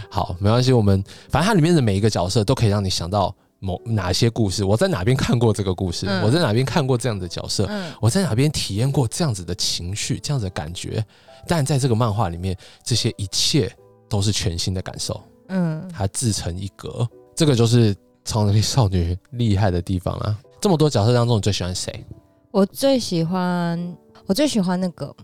[0.08, 3.32] 好，没关系，我们反正它里面的每一个角色都可以让你想到
[3.64, 4.62] 某哪些故事。
[4.62, 6.06] 我在哪边看过这个故事？
[6.06, 7.64] 嗯我在哪边看过这样的角色？
[7.70, 11.02] 嗯我在哪边体验过这样子的情绪、这样子的感觉？
[11.48, 13.74] 但在这个漫画里面，这些一切
[14.08, 17.08] 都是全新的感受，嗯，它自成一格。
[17.34, 20.38] 这个就是超能力少女厉害的地方啊！
[20.60, 22.04] 这么多角色当中，你最喜欢谁？
[22.50, 23.96] 我最喜欢，
[24.26, 25.14] 我最喜欢那个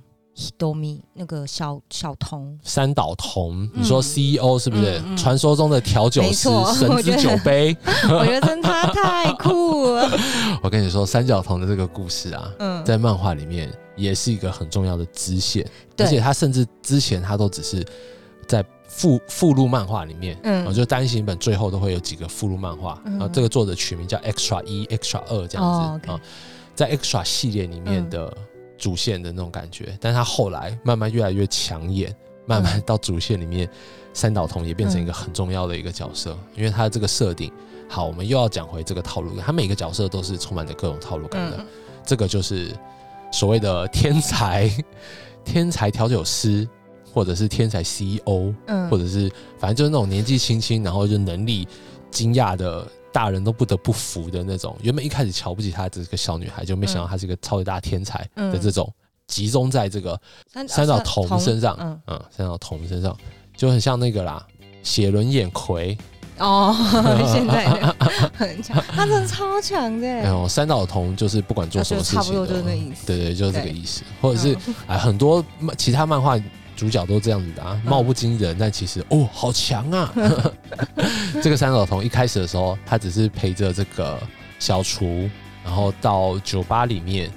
[0.41, 3.83] Hitomi 那个小小童，三岛瞳，嗯。
[3.83, 4.99] 你说 CEO 是不是？
[5.01, 5.17] 嗯嗯。
[5.19, 7.77] 传说中的调酒师神之酒 杯？
[8.09, 10.11] 我觉得真他太酷了。
[10.65, 15.67] 我跟你说，三角童的这个故事啊，嗯，在漫画里面也是一个很重要的支线，
[15.99, 17.87] 而且他甚至之前他都只是
[18.49, 20.65] 在附附录漫画里面，嗯。
[20.67, 23.13] 嗯，就单行本最后都会有几个附录漫画，嗯。
[23.13, 26.19] 然后这个作者取名叫 Extra 一、Extra 二这样哦子啊、
[26.75, 28.35] 在 Extra 系列里面的
[28.81, 32.13] 主线的那种感觉，但他后来慢慢越来越抢眼，
[32.47, 33.69] 慢慢到主线里面，
[34.13, 37.53] 三岛瞳也变成一个很重要的一个角色，因为他这个设定。
[37.89, 41.59] 好，我们又要讲回这个套路感，他每个角色都是充满着各种套路感的。
[41.59, 41.67] 嗯
[42.03, 42.75] 这个就是
[43.31, 44.69] 所谓的天才
[45.45, 46.67] 天才调酒师，
[47.13, 51.69] 或者是天才 CEO，、嗯或者是反正就是那种年纪轻轻，然后就能力
[52.11, 54.77] 惊讶的大人都不得不服的那种。
[54.83, 58.93] 原本一开始瞧不起她这个小女孩，就没想到她是一个超级大天才的这种，
[59.27, 60.21] 集中在这个
[60.53, 63.17] 三三岛瞳身上，嗯，嗯，三岛瞳身上
[63.57, 64.47] 就很像那个啦，
[64.83, 65.97] 写轮眼葵。
[66.39, 66.75] 哦，
[67.31, 67.69] 现在
[68.33, 70.07] 很强，他真的超强的。
[70.07, 73.07] 然，后三岛瞳就是不管做什么事情差不多就是那意思。
[73.07, 76.39] 对对，就是这个意思，或者是嗯啊，很多漫其他漫画
[76.81, 80.11] 主角都这样子的啊，貌不惊人，但其实哦，好强啊！
[81.43, 84.19] 这个三角童一开始的时候，他只是陪着这个
[84.59, 85.29] 小厨，
[85.63, 87.31] 然后到酒吧里面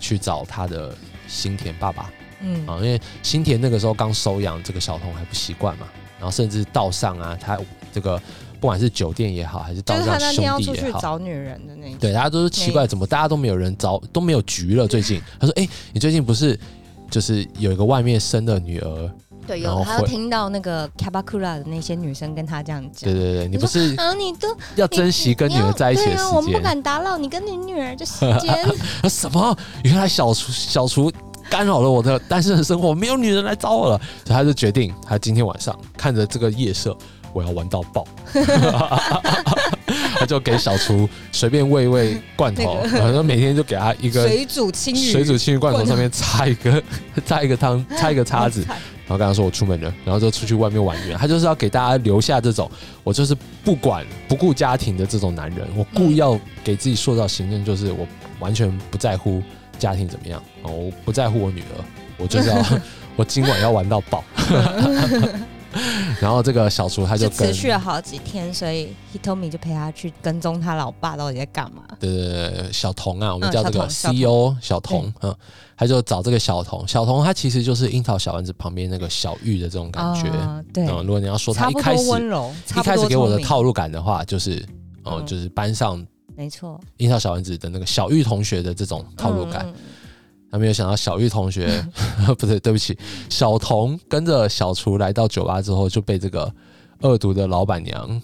[0.00, 0.92] 去找他的
[1.28, 5.86] 新田爸爸嗯啊，因为新田那个时候刚收养这个小童还不习惯嘛，
[6.18, 7.56] 然后甚至道上啊，他
[7.92, 8.20] 这个
[8.58, 10.98] 不管是酒店也好，还是道就是他上那天要出兄弟也好。
[10.98, 14.88] 去找女人的那对，大家都是奇怪，怎么大家都没有人找，都没有局了？
[14.88, 16.58] 最近，他说：“哎、你最近不是
[17.10, 19.10] 就是有一个外面生的女儿？
[19.46, 26.60] 对，然后有他有听到那个 Kabakura 的那些女生跟他这样讲对，对对，你不是啊，你都要珍惜跟女儿在一起的对啊，我们不？
[26.60, 28.54] 敢打扰你跟你女儿的时间。
[29.02, 29.56] 啊 什么？
[29.84, 31.10] 原来小厨小厨
[31.48, 36.94] 干扰了我的单身的生活，没有女人来找我了，所以他就决定，他今天晚上看着这个夜色，
[37.32, 38.06] 我要玩到爆。
[40.28, 46.82] 他就给小厨随便喂一喂罐头， 然后每天就给他一个水煮青鱼，水煮青鱼罐头上面插一个
[47.24, 51.16] 插一个汤， 插一个叉子，然后跟他说我出门了，然后就出去外面玩园。
[51.16, 52.70] 他就是要给大家留下这种
[53.02, 58.06] 我就是不管不顾家庭的这种男人，我故意要给自己塑造形象，就是我
[58.38, 59.42] 完全不在乎
[59.78, 61.84] 家庭怎么样，哦，我不在乎我女儿，
[62.18, 62.62] 我就是要
[63.16, 64.22] 我今晚要玩到爆。
[66.20, 71.82] 然后这个小厨他就跟持续了好几天，所以 Hitomi 就陪他去跟踪他老爸到底在干嘛。
[72.00, 75.34] 对对对，小童啊，我们嗯叫这个 CEO 小童，嗯，
[75.76, 80.28] 他就找这个小童，小童他其实就是樱桃小丸子旁边那个小玉的这种感觉。
[80.30, 84.64] 啊对，嗯，如果你要说他一开始多温柔，一开始给我的套路感的话，就是
[85.04, 86.04] 哦，嗯就是班上
[86.34, 89.66] 没错，樱桃小丸子的那个小玉同学的这种套路感。
[89.66, 89.72] 嗯。
[89.72, 89.74] 嗯
[90.50, 91.84] 他没有想到小玉同学，
[92.38, 92.96] 不对，对不起，
[93.28, 96.52] 小童跟着小厨来到酒吧之后，就被这个
[97.02, 98.20] 恶毒的老板娘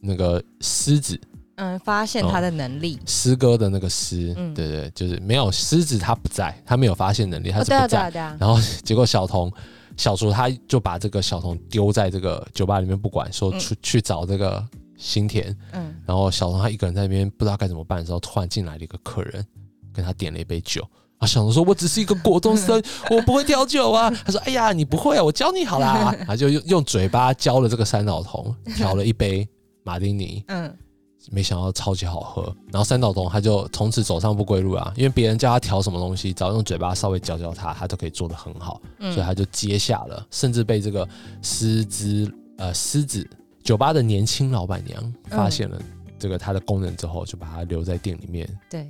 [0.00, 1.20] 那个狮子
[1.56, 2.98] 嗯，发现他的能力。
[3.06, 8.10] 师哥的那个师，嗯对对，就是没有狮子他不在，他没有发现能力，他是不在。
[8.38, 9.52] 然后结果小童
[9.98, 15.54] 小厨他就把这个小童丢在这个酒吧里面不管，说嗯出、去找这个新田。
[15.72, 19.44] 嗯，然后小童他一个人在那边不知道该怎么办的时候，突然进来了一个客人，
[19.92, 20.82] 跟他点了一杯酒。
[21.20, 26.14] 啊，小童说：“我只是一个国中生， 我不会调酒啊。”他说：“哎呀，你不会啊，我教你好啦。
[26.26, 29.46] ”他就用用嘴巴教了这个三岛童调了一杯
[29.84, 30.74] 马丁尼，嗯，
[31.30, 32.42] 没想到超级好喝。
[32.72, 38.80] 然后三岛童他就从此走上不归路啊，因为别人叫他调什么东西，只要用嘴巴稍微教教他，他都可以做得很好。
[38.98, 41.06] 嗯所以他就接下了，甚至被这个
[41.42, 43.28] 狮子呃狮子
[43.62, 45.78] 酒吧的年轻老板娘发现了
[46.18, 48.88] 这个他的功能之后，就把他留在店里面，对，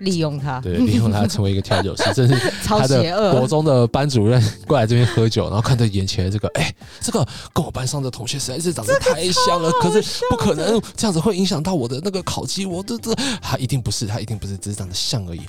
[0.00, 3.46] 利用他， 对，利用他成为一个调酒师， 真是超他邪的国。
[3.46, 15.40] 中的班主任过来这边喝酒，然后看着眼前的这个，哎、这个跟我班上的同学实在是长得太像了，可是不可能这样子会影响到我的那个考绩，我这这他一定不是，他一定不是，只是长得像而已。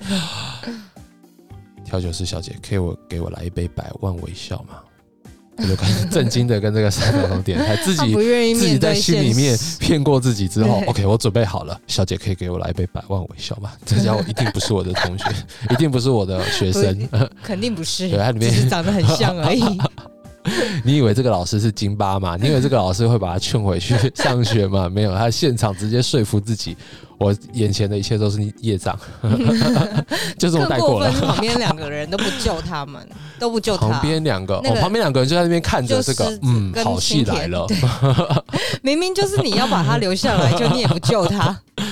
[1.86, 4.76] 调酒师小姐，可以我给我来一杯百万微笑吗？
[5.62, 8.14] 我就开始震惊的跟这个三角龙点开，自己
[8.56, 13.72] 自己在心里面骗过自己之后，OK，我准备好了，小姐可以给我来一杯百万微笑吗？
[13.86, 15.26] 这家伙一定不是我的同学，
[15.70, 17.10] 一定不是我的学生。
[17.44, 19.64] 肯定不是，对它里面长得很像而已。
[20.84, 22.38] 你以为这个老师是金巴吗？
[22.40, 24.90] 你以为这个老师会把他劝回去上学吗？
[24.90, 26.76] 没有，他现场直接说服自己，
[27.18, 28.98] 我眼前的一切都是业障，
[30.38, 33.08] 就这么更带过了旁边两个人都不救他们，
[33.40, 33.88] 都不救他。
[33.88, 37.68] 旁边两个，那个哦，旁边两个人就在那边看着这个嗯，好戏来了。
[38.82, 41.58] 明明就是你要把他留下来，就你也不救他。
[41.78, 41.88] 然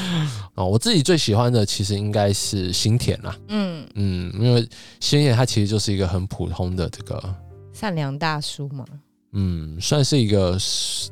[0.55, 3.35] 啊，我自己最喜欢的其实应该是新田啦。
[3.47, 4.67] 嗯，嗯，因为
[4.99, 7.21] 新田他其实就是一个很普通的这个，
[7.80, 8.86] 善良大叔嘛。
[9.32, 10.58] 嗯，算是一个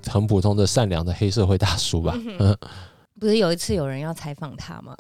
[0.07, 2.19] 很普通的善良的黑社会大叔吧。
[2.39, 2.57] 嗯，
[3.19, 4.95] 不是有一次有人要采访他吗？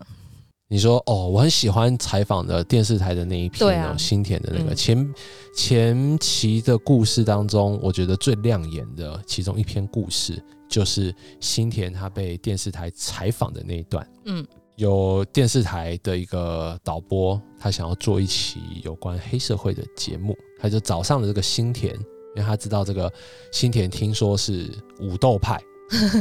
[0.69, 5.13] 你说哦，我很喜欢采访的电视台的那一篇哦，啊新田的那个嗯前
[5.55, 14.07] 前期的故事当中，我觉得最亮眼的其中一篇故事，就是新田他被电视台采访的那一段。
[14.25, 23.11] 嗯有电视台的一个导播，他想要做一期有关黑社会的节目，他就找上了这个新田，因为他知道这个
[23.51, 25.59] 新田听说是武斗派，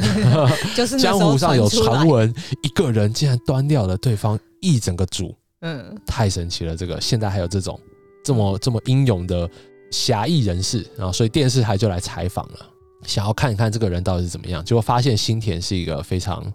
[0.77, 6.77] 就是江湖上有传，闻，一个人竟然端掉了对方一整个组，嗯太神奇了！
[6.77, 7.79] 这个现在还有这种
[8.25, 9.49] 这么这么英勇的
[9.91, 12.67] 侠义人士，然后所以电视台就来采访了，
[13.05, 14.65] 想要看一看这个人到底是怎么样。
[14.65, 16.53] 结果发现新田是一个非常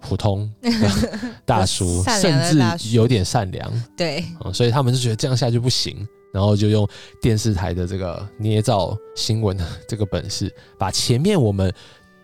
[0.00, 2.40] 普通的大叔， 甚
[2.78, 6.88] 至有点善良对，啊、所以他们就觉得这样下去不行，然后就用
[7.20, 11.72] 电视台的这个捏造新闻的这个本事，把前面我们。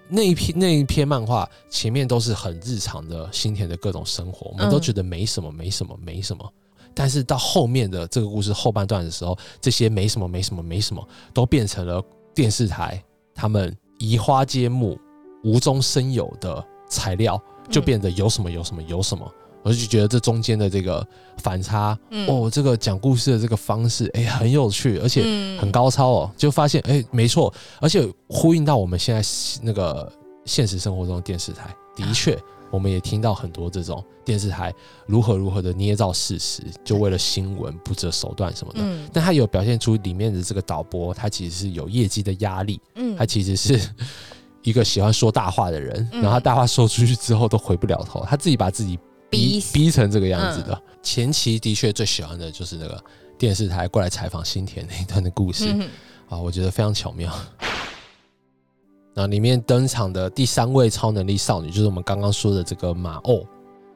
[0.09, 6.49] 那一篇那一篇漫画前面都是很日常的新田的各种生活，我们都嗯觉得没什么，没什么，没什么。
[6.95, 12.01] 但是到后面的这个故事后半段的时候，这些没什么、没什么、没什么，都变成了
[12.33, 13.03] 电视台
[13.35, 14.97] 他们移花接木、
[15.43, 19.29] 无中生有的材料，就变得有什么有什么有什么。
[19.67, 21.05] 我就觉得这中间的这个
[21.39, 22.25] 反差，嗯。
[22.29, 25.59] 哦，这个讲故事的这个方式，哎，很有趣，而且嗯。
[25.59, 26.31] 很高超哦。
[26.37, 29.29] 就发现，哎，没错，而且呼应到我们现在
[29.61, 30.11] 那个
[30.45, 32.39] 现实生活中的电视台，的确，
[32.71, 34.73] 我们也听到很多这种电视台
[35.05, 38.79] 如何如何的捏造事实，就为了新闻不择手段什么的。
[38.83, 39.09] 嗯。
[39.13, 43.17] 但他有表现出里面的这个导播，他其实是有业绩的压力，嗯。
[43.17, 43.81] 他其实是
[44.63, 46.23] 一个喜欢说大话的人，嗯。
[46.23, 48.97] 然后他大话说出去之后都回不了头，他自己把自己
[49.31, 50.81] 逼逼成这个样子的。
[51.03, 53.03] 前期的确最喜欢的就是那个
[53.39, 55.89] 电视台过来采访新田那一段的故事嗯
[56.29, 57.33] 啊，我觉得非常巧妙。
[59.15, 63.47] 然后里面登场的第三位超能力少女，就是我们刚刚说的这个马欧。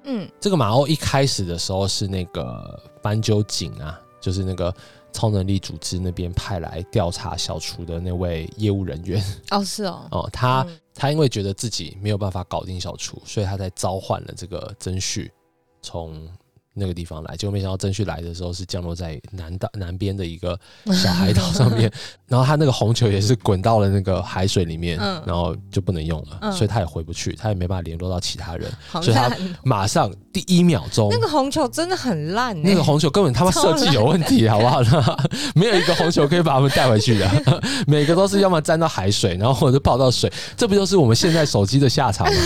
[0.04, 4.74] 嗯这个马欧一开始的时候是那个斑鸠警啊，就是那个
[5.12, 15.32] 超能力组织那边派来调查小厨的那位业务人员哦是哦， 哦，他嗯他因为觉得自己没有办法搞定小厨，所以他才召唤了这个曾旭
[15.80, 16.28] 从
[16.74, 17.36] 那个地方来。
[17.36, 20.58] 结果没想到曾旭来的时候是降落在南岛南边的一个
[20.92, 21.90] 小海岛上面，
[22.26, 28.70] 然后他那个红球也是滚到了那个海水里面，嗯然后就不能用了，嗯所以他也回不去，他也没办法联络到其他人。
[29.02, 29.30] 所以他
[29.64, 34.80] 马上第一秒钟，那个红球真的很烂欸那个红球根本他妈设计有问题，好不好？
[35.54, 37.28] 没有一个红球可以把他们带回去的，
[37.86, 42.40] 每个都是要么沾到海水，然后或者泡到水，这不就是我们现在手机的下场吗？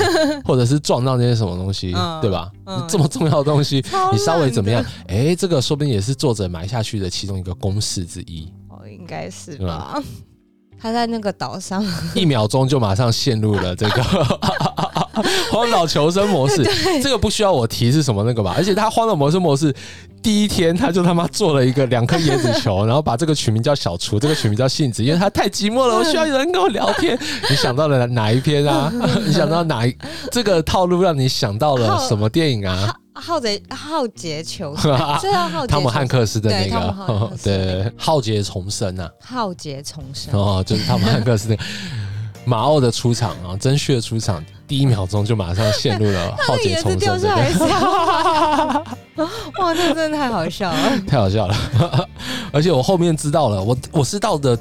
[0.44, 2.50] 或者是撞到那些什么东西，嗯对吧？
[2.66, 4.88] 嗯这么重要的东西，超你稍微怎么样的？
[5.08, 8.48] 哎，这个说不定也是作者埋下去的其中一个公式之一。
[8.68, 10.00] 哦，应该是对吧？
[10.80, 14.02] 他在那个岛上，一秒钟就马上陷入了这个
[15.50, 16.62] 荒岛求生模式，
[17.02, 18.52] 这个不需要我提是什么那个吧？
[18.56, 19.74] 而且他荒岛模式模式
[20.20, 27.18] 第一天他就他妈做了一个两颗椰子球，然后把这个取名叫小厨，这个取名叫杏子，因为他太寂寞了，我需要有人跟我聊天。
[27.48, 28.92] 你想到了哪一篇啊？
[29.24, 29.96] 你想到哪一
[30.30, 32.94] 这个套路让你想到了什么电影啊？
[33.14, 37.32] 浩劫浩劫求生， 是叫浩劫汤姆汉克斯的那个。
[37.42, 39.10] 对，浩劫重生啊。
[39.20, 41.62] 浩劫重生，哦，就是汤姆汉克斯那个。
[42.46, 48.84] 马奥的出场啊，真旭的出场，第一秒钟就马上陷入了浩劫重生的。
[49.58, 51.00] 哇，那真的太好笑了。
[51.06, 51.56] 太好笑了。
[52.52, 54.58] 而且我后面知道了，我我是到的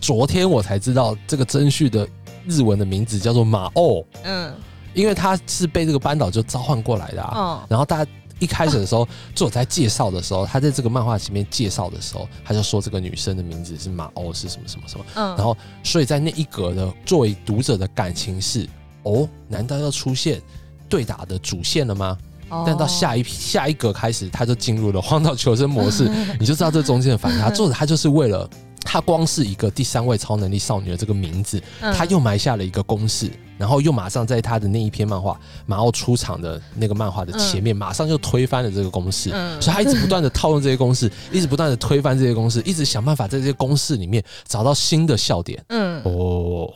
[0.00, 2.08] 昨天我才知道这个真旭的
[2.48, 4.54] 日文的名字叫做马奥，嗯，
[4.96, 7.38] 因为他是被这个班导就召唤过来的啊。
[7.38, 15.04] 哦，然后大家一开始的时候，作者在介绍的时候，他在这个漫画前面介绍的时候，他就说这个女生的名字是马欧，是什么什么什么。
[15.14, 18.68] 嗯，然后，所以在那一格的作为读者的感情是：
[19.04, 20.42] 哦，难道要出现
[20.88, 22.18] 对打的主线了吗？
[22.48, 27.50] 哦但到下一批下一格开始，他就进入了荒岛求生模式， 你就知道这中间的反差。
[27.50, 28.48] 作者他就是为了
[28.82, 39.30] 他光是一个第三位超能力少女的这个名字，嗯他又埋下了一个公式，然后又马上在他的那一篇漫画马奥出场的那个漫画的前面，马上就推翻了这个公式。
[39.34, 45.60] 嗯所以他一直不断的套用这些公式，一直不断的推翻这些公式，一直想办法在这些公式里面找到新的笑点。
[45.70, 46.70] 嗯，哦，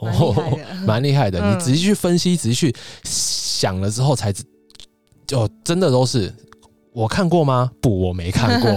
[0.84, 1.38] 蛮厉害的害的。
[1.40, 2.74] 嗯你仔细去分析，仔细去
[3.04, 4.42] 想了之后，才知
[5.26, 6.34] 就真的都是
[6.94, 7.70] 我看过吗？
[7.82, 8.70] 不，我没看过，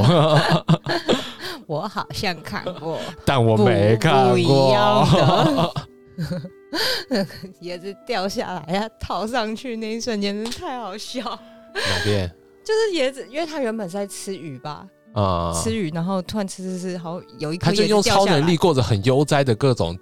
[1.65, 5.09] 我好像看过，但我没看不一过样。
[5.09, 5.73] 的
[7.61, 11.21] 椰子掉下来呀，套上去那一瞬间真的太好笑。
[11.23, 12.29] 哪边
[12.63, 15.51] 就是椰子，因为它原本是在吃鱼吧，啊？
[15.53, 19.97] 吃鱼，然后突然吃吃吃，好像有一颗他就用超能力，过着很悠哉的各种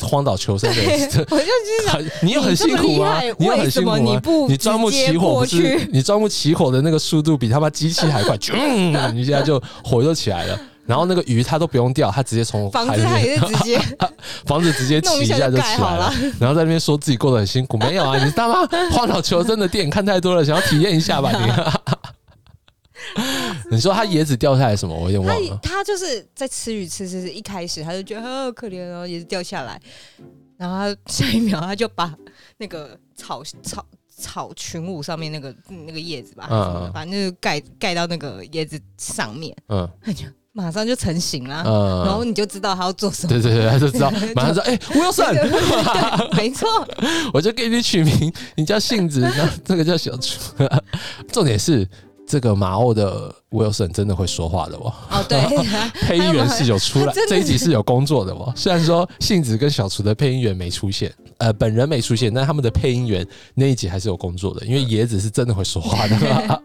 [0.00, 0.80] 荒岛求生的，
[1.30, 3.36] 我就心想，很你又很辛苦啊你这么厉害？
[3.38, 3.98] 你有很辛苦啊？
[3.98, 5.88] 你不你钻木起火不是去？
[5.92, 10.58] 你钻木起火的那个速度比他妈机器还快，嗯，你现在就火就起来了。
[10.88, 13.78] 然后那个鱼它都不用钓，它直接从房子也是直接
[14.46, 16.10] 房子直接起一下就起来了，
[16.40, 18.24] 然后在那边说自己过得很辛苦，没有啊？
[18.24, 21.52] 你他妈荒岛求生的电影看太多了，想要体验一下吧你？
[23.70, 24.94] 你说他椰子掉下来什么？
[24.94, 25.58] 我有点忘了。
[25.62, 29.78] 他就是在吃鱼吃吃吃，一开始他就觉得好可怜哦，也是掉下来，
[30.56, 32.14] 然后他下一秒他就把
[32.56, 33.84] 那个草草
[34.16, 35.54] 草裙舞上面那个
[35.86, 40.24] 那个叶子吧，嗯还是什么的把那个盖盖到那个椰子上面，嗯他就
[40.58, 41.62] 马上就成型了。
[42.04, 46.68] 然后嗯，你就知道他要做什么，对对对，他就知道， 马上说：“哎，Wilson，没错，
[47.32, 50.30] 我就给你取名，你叫杏子，那这个叫小猪。
[51.32, 51.86] 重点是
[52.28, 55.40] 这个马奥的 Wilson 真的会说话的哦，哦对，
[56.06, 58.52] 配音员是有出来 这一集是有工作的哦。
[58.54, 66.60] 虽然说杏子跟小厨的配音员没出现，呃，本人没出现，但他们的配音员那一集还是有工作的，因为椰子是真的会说话的。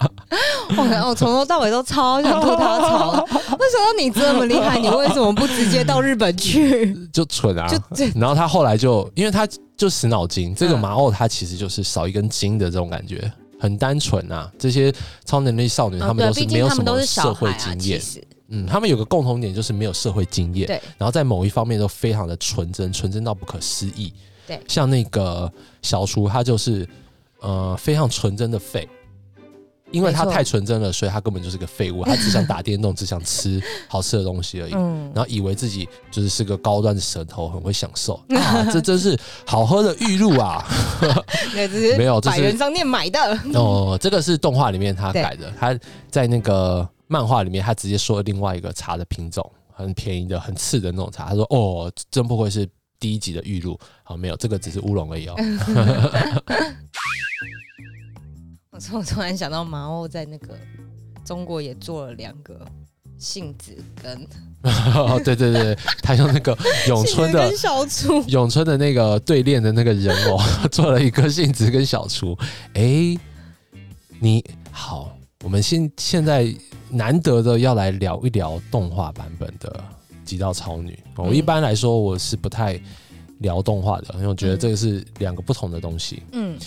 [0.76, 6.94] 我我从头到尾都超想吐他槽，为什么你这么厉害，你为什么不直接到日本去？
[7.12, 8.06] 就蠢啊就！
[8.16, 9.48] 然后他后来就，因为他
[9.78, 13.32] 就死脑筋，这个嗯马奥他其实就是少一根筋的这种感觉，
[13.64, 14.52] 很单纯啊。
[14.60, 14.94] 这些
[15.24, 18.02] 超能力少女，她们都是没有什么社会经验，
[18.50, 24.12] 嗯，他们有个共同点就是没有社会经验，对然后在某一方面都非常的纯真，纯真到不可思议。
[24.46, 25.50] 对像那个
[25.82, 26.86] 小厨，他就是
[27.40, 28.86] 呃非常纯真的废。
[29.94, 32.04] 因为他太纯真了，所以他根本就是个废物。
[32.04, 34.74] 他只想打电动， 只想吃好吃的东西而已。
[34.74, 38.68] 嗯，然后以为自己就是是个高端的舌头，很会享受 啊！
[38.74, 40.68] 这真是好喝的玉露啊！
[41.98, 45.80] 没有这是百元商店买的，哦，这个是动画里面他改的，他
[46.10, 51.30] 在那个漫画里面他直接说了另外一个茶的品种，很便宜的、很次的那种茶。
[51.30, 52.68] 他说：“哦，真不愧是
[53.00, 55.36] 第一级的玉露。”好，没有，这个只是乌龙而已哦。
[58.74, 60.58] 我突我突然想到，马欧在那个
[61.24, 62.60] 中国也做了两个
[63.20, 64.28] 杏子跟
[64.96, 66.58] 哦，对对对，他用那个
[66.88, 67.52] 咏春的
[68.30, 70.40] 咏春的那个对练的那个人偶，
[70.72, 72.36] 做了一个杏子跟小厨。
[72.74, 73.16] 哎，
[74.20, 76.52] 你好，我们现现在
[76.90, 79.70] 难得的要来聊一聊动画版本的
[80.26, 81.26] 《极道超女》哦。
[81.26, 82.82] 我嗯一般来说我是不太
[83.40, 86.24] 聊动画的，因为我觉得这个是两个不同的东西。
[86.32, 86.58] 嗯，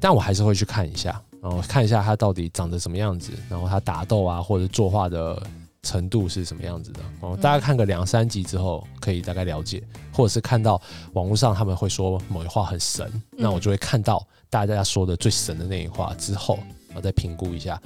[0.00, 5.42] 但我还是会去看一下，然后看一下它到底长得什么样子，然后它打斗啊或者作画的
[5.82, 7.00] 程度是什么样子的。
[7.20, 9.82] 哦，大概看个两三集之后，可以大概了解，
[10.12, 10.80] 或者是看到
[11.14, 17.80] 网络上他们会说某一话很神，那我就会看到大家说的最神的那一话之后，然后再评估一下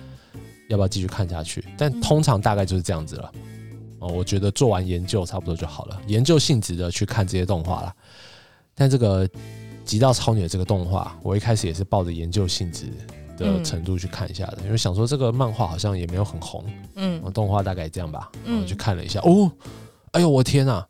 [0.69, 1.65] 要不要继续看下去。
[1.79, 3.33] 但通常大概就是这样子了。
[4.01, 7.95] 哦，我觉得做完研究差不多就好了，研究性质的去看这些动画啦。
[8.75, 9.27] 但这个
[9.87, 12.93] 《极道超女》的这个动画，我一开始也是抱着研究性质
[13.37, 16.65] 的程度去看一下的，因为想说这个漫画好像也没有很红，
[16.95, 17.21] 嗯。
[17.23, 18.63] 哦动画大概这样吧，嗯。
[18.63, 19.51] 我去看了一下，哦，
[20.13, 20.87] 哎呦我的天啊！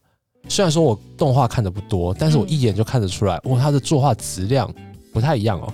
[0.48, 2.48] 虽然说我动画看的不多，但是我嗯。
[2.48, 4.72] 一眼就看得出来，哇，它的作画质量
[5.12, 5.72] 不太一样哦，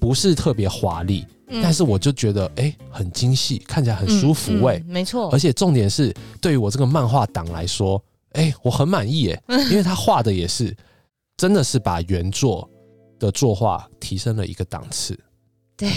[0.00, 1.62] 不是特别华丽，嗯。
[1.62, 5.30] 但是我就觉得哎、很精细，看起来很舒服味，嗯嗯没错。
[5.30, 8.02] 而，且重点是对于我这个漫画党来说，
[8.32, 10.76] 哎、我很满意耶， 因为他画的也是
[11.36, 12.68] 真的是把原作
[13.18, 15.18] 的作画提升了一个档次，
[15.78, 15.88] 对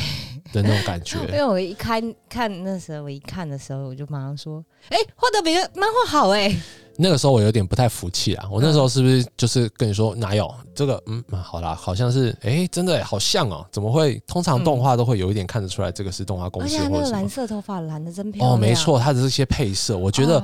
[0.54, 1.18] 的那种感觉。
[1.28, 6.56] 因为我一看看那时候，我一看的时候，我就马上说，哎，画的比漫画好哎，
[6.98, 11.02] 那个时候我有点不太服气啊，我那时候是不是就是跟你说哪有这个？
[11.08, 14.22] 嗯，嗯好啦，好像是哎、真的耶好像哦，怎么会？
[14.28, 17.18] 通常动画都会有一点看得出来，这个是动画公而且他那个司或者什么。
[17.20, 20.44] 蓝色头发蓝的真漂亮，哦，没错，它的这些配色，我觉得哦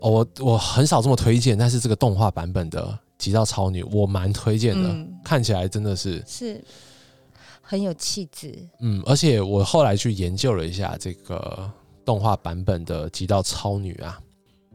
[0.00, 2.82] 哦，我我很少这么推荐，但是这个动画版本的
[3.18, 6.64] 《极道超女》，我蛮推荐的，嗯看起来真的是是
[7.70, 11.70] 很有气质，嗯，而且我后来去研究了一下这个
[12.02, 14.18] 动画版本的《极道超女》啊，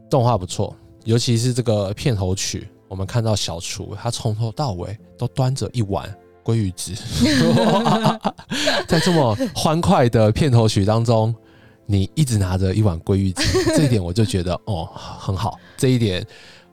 [0.08, 0.72] 动画不错，
[1.02, 6.08] 尤其是这个片头曲，我们看到小厨他从头到尾都端着一碗
[6.44, 6.94] 鲑鱼汁，
[8.86, 11.34] 在这么欢快的片头曲当中，
[11.86, 16.24] 你一直拿着一碗鲑鱼汁，这一点我就觉得哦很好，这一点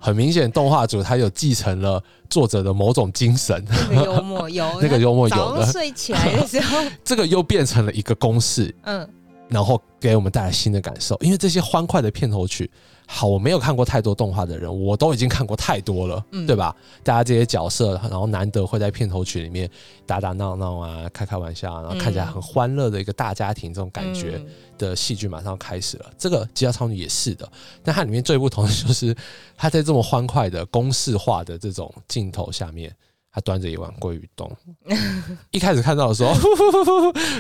[0.02, 9.08] 很明显，动画组他有继承了作者的某种精神，那个幽默 有那个幽默有的早上，睡起来的时候， 这个又变成了一个公式，嗯
[9.48, 11.18] 然后给我们带来新的感受。
[11.20, 12.72] 因为这些欢快的片头曲，
[13.14, 16.74] 好，我没有看过太多动画的人，我都已经看过太多了，嗯对吧？
[17.04, 19.70] 大家这些角色，然后难得会在片头曲里面
[20.06, 24.48] 打打闹闹啊，开开玩笑啊，然后看起来很欢乐的一个大家庭这种感觉嗯
[24.78, 26.06] 的戏剧马上开始了。
[26.18, 27.52] 这个《机甲超女》也是的，
[27.84, 29.14] 但它里面最不同的就是，
[29.58, 32.96] 它在这么欢快的公式化的这种镜头下面。
[33.34, 34.52] 他端着一碗鲑鱼冻，
[35.52, 36.34] 一开始看到的时候，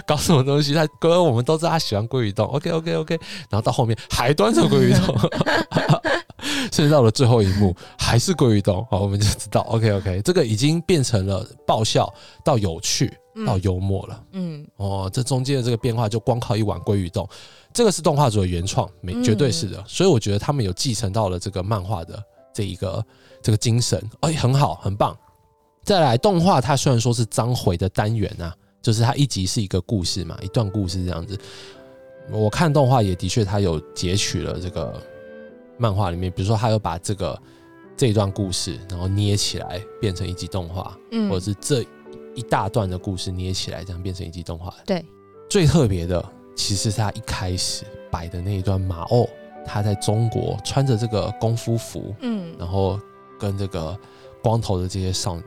[0.08, 0.74] 搞什么东西？
[0.74, 3.20] 他哥，我们都知道他喜欢鲑鱼冻，OK OK OK，
[3.50, 5.16] 然后到后面还端着鲑鱼冻，
[6.72, 9.62] 甚至到了最后一幕还是鲑鱼冻，好，我们就知道。
[9.64, 12.12] OK OK，这个已经变成了爆笑
[12.46, 13.14] 到有趣
[13.46, 14.24] 到幽默了。
[14.32, 14.66] 嗯。
[14.78, 17.28] 哦，这中间的这个变化就光靠一碗鲑鱼冻，
[17.74, 19.84] 这个是动画组的原创，没嗯绝对是的。
[19.86, 22.18] 所以我觉得他们有继承到了这个漫画的
[22.54, 23.06] 这一个
[23.42, 25.14] 这个精神，哎，很好，很棒。
[25.84, 31.38] 再来，动画它虽然说是章回的单元啊，就是它一集是一个故事嘛，一段故事这样子。
[32.30, 35.02] 我看动画也的确，它有截取了这个
[35.78, 37.38] 漫画里面，比如说它有把这个
[37.98, 41.84] 这一段故事，然后捏起来变成一集动画，嗯或者是这
[42.36, 44.74] 一大段的故事捏起来，这样变成一集动画。
[44.86, 45.04] 对，
[45.50, 46.24] 最特别的
[46.56, 49.28] 其实是他一开始摆的那一段马奥，
[49.66, 53.00] 他在中国穿着这个功夫服，嗯然后
[53.40, 53.98] 跟这个
[54.44, 55.42] 光头的这些上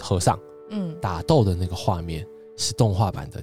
[0.00, 0.38] 和尚
[0.70, 2.26] 嗯，打斗的那个画面，
[2.56, 3.42] 是动画版的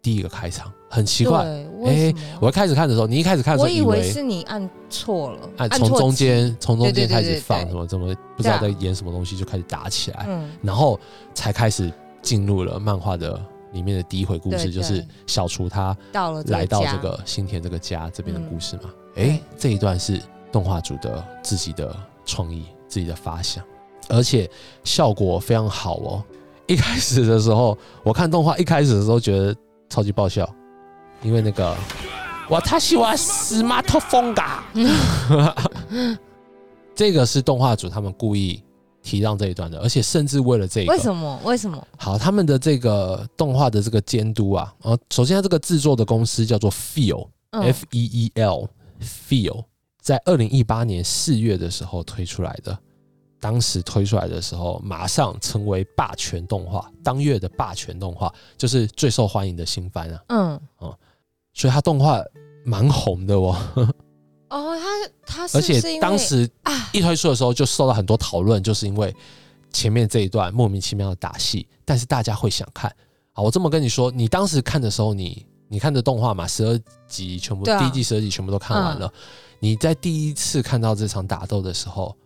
[0.00, 1.42] 第一个开场，很奇怪。
[1.44, 2.38] 对，为什么？
[2.42, 10.24] 我一开始看的时候，你一开始看的时候我以为为是你按错了，按从中间从中间开始放什么，怎么不知道在演什么东西，就开始打起来。
[10.28, 10.98] 嗯，然后
[11.34, 11.92] 才开始
[12.22, 13.40] 进入了漫画的
[13.72, 18.82] 里面的第一回故事，对就是对小厨他到了来到这个新田这个家这边的嗯故事嘛。
[19.14, 20.20] 对诶，这一段是
[20.52, 21.94] 动画组的自己的
[22.24, 23.64] 创意、自己的发想，
[24.08, 24.48] 而且
[24.84, 26.24] 效果非常好哦。
[26.66, 29.56] 一开始的时候，我看动画一开始的时候觉得
[29.88, 30.48] 超级爆笑，
[31.22, 31.74] 因为那个
[32.50, 34.62] 哇，他喜欢 smartphone 嘎，
[36.94, 38.62] 这个是动画组他们故意
[39.02, 41.40] 提让这一段的，而且甚至为了这个，为什么？
[41.44, 41.88] 为什么？
[41.96, 48.68] 好，他们的这个动画的这个监督啊，呃，首先他这个制作的公司叫做 Feel、嗯 F E E L
[49.00, 49.64] Feel，
[50.02, 52.78] 在二零一八年四月的时候推出来的。
[53.40, 60.98] 当时推出来的时候，马上成为霸权动画，当月的霸权动画就是最受欢迎的新番啊，嗯，哦
[61.54, 62.22] 所以它动画
[62.64, 63.56] 蛮红的哦，
[64.50, 69.14] 哦，它它是而且当时啊，一推出的时候就受到很多讨论，就是因为
[69.72, 72.90] 前面这一段莫名其妙的打戏，但是大家会想看。
[73.32, 77.78] 啊，我这么跟你说，你当时看的时候你，你看的动画嘛，十二集全部、啊。
[77.78, 79.12] 第一季十二集全部都看完了。
[79.60, 82.16] 你在第一次看到这场打斗的时候，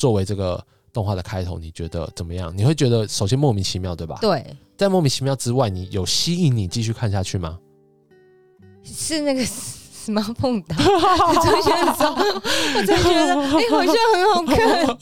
[0.00, 0.58] 作为这个
[0.94, 2.50] 动画的开头，你觉得怎么样？
[2.56, 4.16] 你会觉得首先莫名其妙，对吧？。
[4.22, 7.58] 对，在莫名其妙之外，你有吸引你继续看下去吗？
[8.82, 10.82] 是那个 smartphone 打出
[11.62, 14.96] 现的时候，我才觉得哎、好像很好看。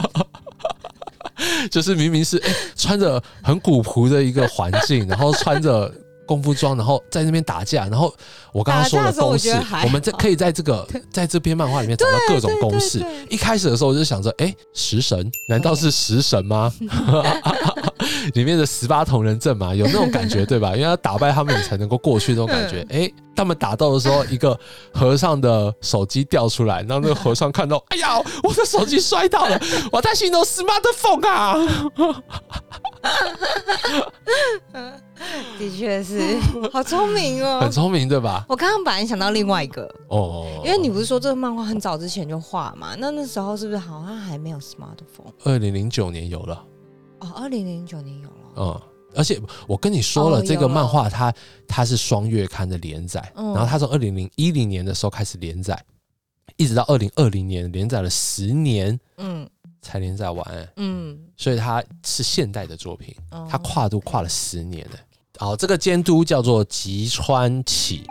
[1.70, 5.94] 就是明明是哎、穿着很古朴的一个环境，然后穿着
[6.28, 8.14] 功夫装，然后在那边打架，然后
[8.52, 9.50] 我刚刚说打架的时候我公式
[9.84, 13.02] 我们在可以在这个 在这篇漫画里面找到各种公式。
[13.30, 16.70] 一开始的时候我就想着，哎、食神难道是食神吗？
[18.34, 20.70] 里面的十八铜人阵嘛，有那种感觉对吧？
[20.72, 22.86] 因为要打败他们，你才能够过去那种感觉。
[22.90, 24.58] 哎、他们打斗的时候，一个
[24.92, 29.58] 和尚的手机掉出来，然后那个和尚看到，哎呀，我的手机摔到了，
[29.90, 31.56] 我在心中 smartphone 啊。
[35.58, 36.38] 的确是，
[36.72, 37.70] 好聪明哦很。
[37.70, 38.44] 聪明，对吧？
[38.48, 42.94] 我刚刚本来想到另外一个，哦，因为你不是说这个漫画很早之前就画嘛？
[42.98, 45.32] 那那时候是不是好像还没有 smartphone？
[45.44, 46.64] 二零零九年有了，
[47.20, 48.34] 哦，二零零九年有了。
[48.56, 48.80] 嗯，
[49.14, 51.32] 而且我跟你说了，哦这个漫画它
[51.66, 55.80] 它是双月刊的连载，嗯然后它从二零零一零年的时候开始连载，
[56.56, 59.48] 一直到二零二零年连载了十年嗯
[59.80, 64.96] 才连载完，嗯，所以它是现代的作品，哦它跨度跨了十年呢。
[65.40, 68.02] 好，这个监督叫做吉川启，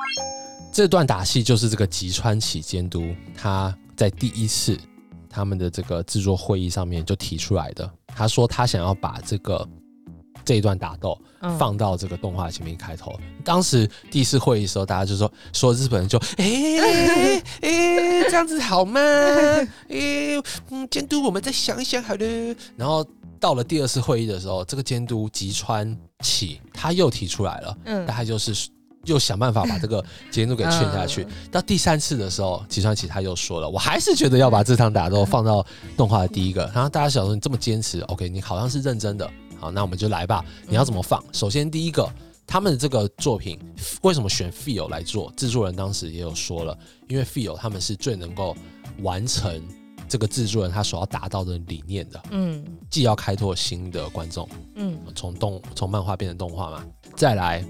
[0.71, 4.79] 这段打戏就是这个吉川启监督他在第一次
[5.29, 7.89] 他们的这个制作会议上面就提出来的。
[8.15, 9.67] 他说他想要把这个
[10.45, 13.19] 这一段打斗嗯放到这个动画前面开头。
[13.43, 19.01] 当时第一次会议的时候，大家就说说日本人就哎哎、 这样子好吗？
[19.01, 22.55] 哎、嗯，监督我们再想一想好了。
[22.77, 23.05] 然后
[23.39, 28.69] 到了第二次会议的时候，这个监督吉川启他又提出来了，嗯但他就是
[29.05, 31.25] 又想办法把这个监督给劝下去。
[31.51, 35.65] 到第三次的时候，吉川启他又说了，我还是觉得要把这场打斗放到
[35.95, 36.69] 动画的第一个。
[36.73, 39.29] 然后大家想说你这么坚持，OK，你好像是认真的，
[39.59, 40.43] 好，那我们就来吧。
[40.67, 41.23] 你要怎么放？
[41.31, 42.09] 首先第一个。
[42.49, 43.59] 他们的这个作品
[44.03, 45.29] 为什么选 Feel 来做？
[45.35, 46.79] 制作人当时也有说了，
[47.09, 48.55] 因为 Feel 他们是最能够
[49.01, 49.61] 完成
[50.07, 52.63] 这个制作人他所要达到的理念的，嗯。
[52.89, 54.97] 既要开拓新的观众，嗯。
[55.15, 56.85] 从动从漫画变成动画嘛，
[57.15, 57.63] 再来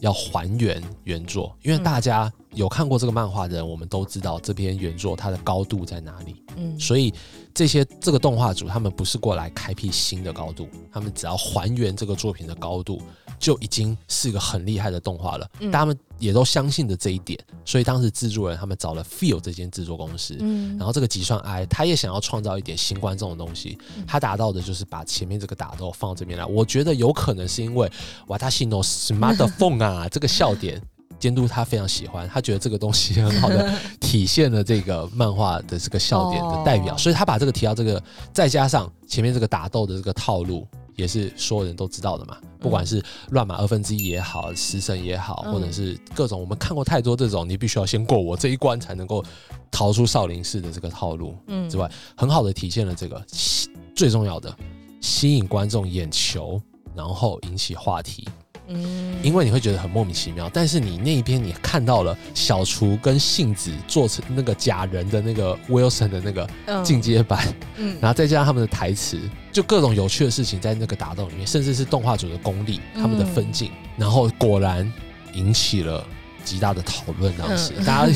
[0.00, 7.12] 要还原原作，因为嗯大家有看过这个漫画的人，我们都知道这篇原作它的高度在哪里，嗯，所以
[7.54, 13.00] 这些这个动画组他们不是过来开辟新的高度，他们只要还原这个作品的高度，
[13.38, 15.48] 就已经是一个很厉害的动画了。
[15.60, 26.44] 嗯他们也都相信的这一点，所以当时制作人他们找了 Feel 这间制作公司，嗯然后这个吉算 I 他也想要创造一点新观众的东西，嗯他达到的就是把前面这个打斗放到这边来。
[26.44, 27.90] 我觉得有可能是因为
[28.28, 30.82] 瓦塔西诺 smartphone 啊 这个笑点。
[31.18, 38.00] 监督他非常喜欢，他觉得这个东西很好的体现了这个漫画的这个笑点的代表，哦所以他把这个提到这个，
[38.34, 42.36] 再加上前面这个打斗的这个套路，也是所有人都知道的嘛。
[42.58, 49.24] 不管是乱码二分之一也好，食神也好，嗯或者是各种我们看过太多这种，你必须要先过我这一关才能够
[49.70, 54.52] 逃出少林寺的这个套路嗯之外，很好的体现了这个吸最重要的
[55.00, 56.60] 吸引观众眼球，
[56.94, 58.26] 然后引起话题。
[58.68, 59.16] 嗯。
[59.22, 66.84] 因为你会觉得很莫名其妙，但是你那一边你看到了小厨跟杏子做成那个假人的那个 Wilson 的那个嗯。
[66.84, 67.46] 进阶版，
[67.76, 67.96] 嗯。
[68.00, 74.90] 然后再加上他们的台词，就各种有趣的事情在那个打斗里面，甚至是动画组的功力、他们的分镜，然后果然
[75.32, 76.04] 引起了
[76.44, 77.36] 极大的讨论。
[77.36, 77.84] 当时、嗯。
[77.84, 78.12] 大家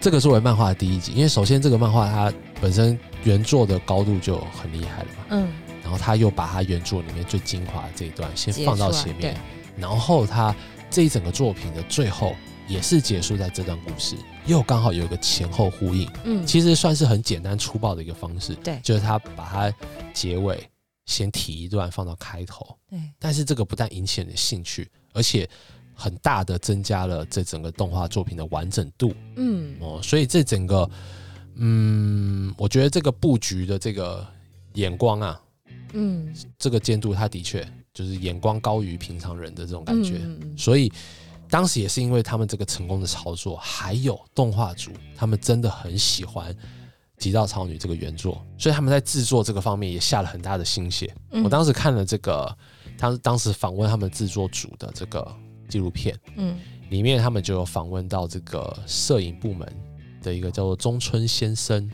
[0.00, 5.48] 这个作为漫画的第一集，因为首先这个漫画它本身原作的高度就很厉害了嘛，嗯。
[5.82, 9.36] 然后他又把他原作里面最精华的这一段先放到前面
[9.76, 10.54] 然后他
[10.90, 12.34] 这一整个作品的最后
[12.68, 14.16] 也是结束在这段故事，
[14.46, 16.46] 又刚好有一个前后呼应，嗯。
[16.46, 18.78] 其实算是很简单粗暴的一个方式，对。
[18.82, 19.72] 就是他把它
[20.12, 20.68] 结尾
[21.06, 22.98] 先提一段放到开头，对。
[23.18, 25.48] 但是这个不但引起你的兴趣，而且
[25.94, 29.14] 很大的增加了这整个动画作品的完整度。
[29.36, 29.74] 嗯。
[29.80, 30.88] 哦，所以这整个，
[31.56, 34.26] 嗯，我觉得这个布局的这个
[34.74, 35.40] 眼光啊，
[35.94, 36.32] 嗯。
[36.58, 40.20] 这个监督他的确就是眼光高于平常人的这种感觉，
[40.56, 40.90] 所以
[41.50, 46.52] 当时也是因为他们这个成功的操作，还有动画组他们真的很喜欢
[47.18, 51.14] 《极道超女》这个原作，所以他们在制作这个方面也下了很大的心血。
[51.32, 51.44] 嗯。
[51.44, 52.56] 我当时看了这个，
[52.96, 55.30] 当当时访问他们制作组的这个
[55.68, 56.58] 纪录片，嗯。
[56.88, 59.66] 里面他们就有访问到这个摄影部门
[60.22, 61.90] 的一个叫做中村先生。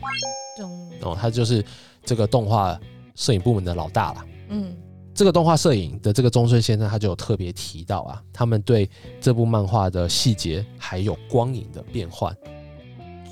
[0.57, 0.91] 中。
[1.01, 1.63] 哦，他就是
[2.05, 2.79] 这个动画
[3.15, 4.25] 摄影部门的老大啦。
[4.49, 4.75] 嗯
[5.19, 8.89] 这个动画摄影的这个中村先生，他就有特别提到啊，他们对
[9.19, 12.33] 这部漫画的细节还有光影的变换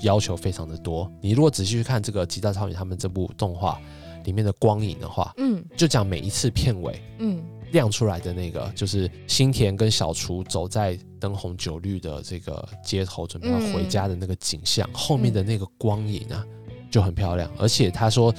[0.02, 1.10] 要求非常的多。
[1.18, 3.80] 你如果仔细去看这个《极大超女》他们这部动画
[4.26, 16.44] 里面的光影的话，嗯就讲每一次片尾嗯亮出来的那个，就是新田跟小厨走在灯红酒绿的这个街头，准备要回家的那个景象，后面的那个光影啊，
[16.90, 17.50] 就很漂亮。
[17.56, 18.36] 而且他说，嗯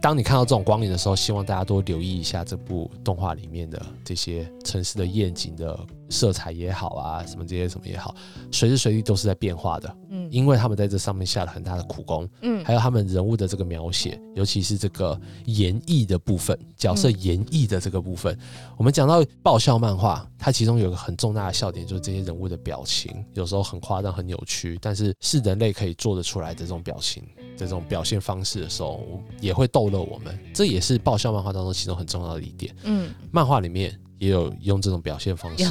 [0.00, 5.78] 当你看到这种光影的时候，希望大家多留意一下这部动画里面的这些城市的夜景的
[6.08, 8.14] 色彩也好啊，什么这些什么也好，
[8.50, 12.28] 随时随地都是在变化的，嗯因为他们在这上面下了很大的苦功。
[12.42, 18.38] 嗯还有他们人物的这个描写，尤其是这个演绎的部分，角色演绎的这个部分。
[18.76, 27.24] 我们讲到爆笑漫画，它其中有个很重大的笑点，就是这些人物的表情，有时候很夸张、很扭曲，但是是人类可以做得出来的这种表情、
[27.66, 30.38] 这种表现方式的时候，也会逗乐我们。
[30.54, 32.74] 这也是爆笑漫画当中其中很重要的一点。
[32.84, 35.70] 嗯漫画里面也有用这种表现方式有，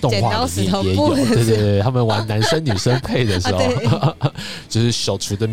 [0.00, 3.58] 动画里面也有，对对对，他们玩男生女生配的时候，
[3.98, 4.16] 啊
[4.68, 5.46] 就是小厨的，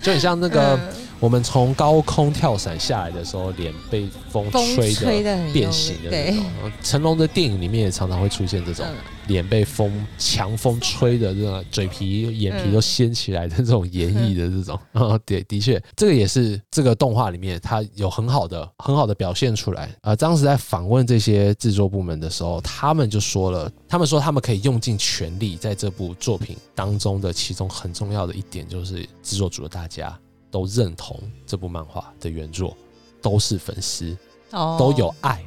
[0.00, 0.92] 就很像那个嗯
[1.22, 6.44] 我们从高空跳伞下来的时候，脸被风风吹吹的变形的那种。
[6.82, 8.96] 成龙的电影里面也常常会出现这种嗯
[9.28, 14.76] 脸被风强风吹的这种嘴皮、眼皮都掀起来的这种演绎的这种。
[14.90, 19.88] 啊， 对，的确，这个也是这个动画里面它有很好的、很好的表现出来。
[20.00, 30.18] 啊，当时在访问这些制作部门的时候，他们就说了，他们说他们可以用尽全力在这部作品当中的其中很重要的一点，就是制作组的大家
[30.52, 32.76] 都认同这部漫画的原作，
[33.20, 34.16] 都是粉丝，
[34.50, 35.42] 哦都有爱，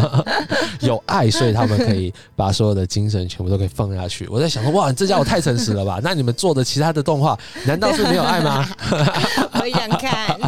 [0.80, 4.28] 有爱，所以他们可以把所有的精神全部都可以放下去。
[4.28, 5.98] 我在想说，哇，这家伙太诚实了吧？
[6.04, 8.68] 那你们做的其他的动画，难道是没有爱吗？
[9.58, 10.38] 我想看，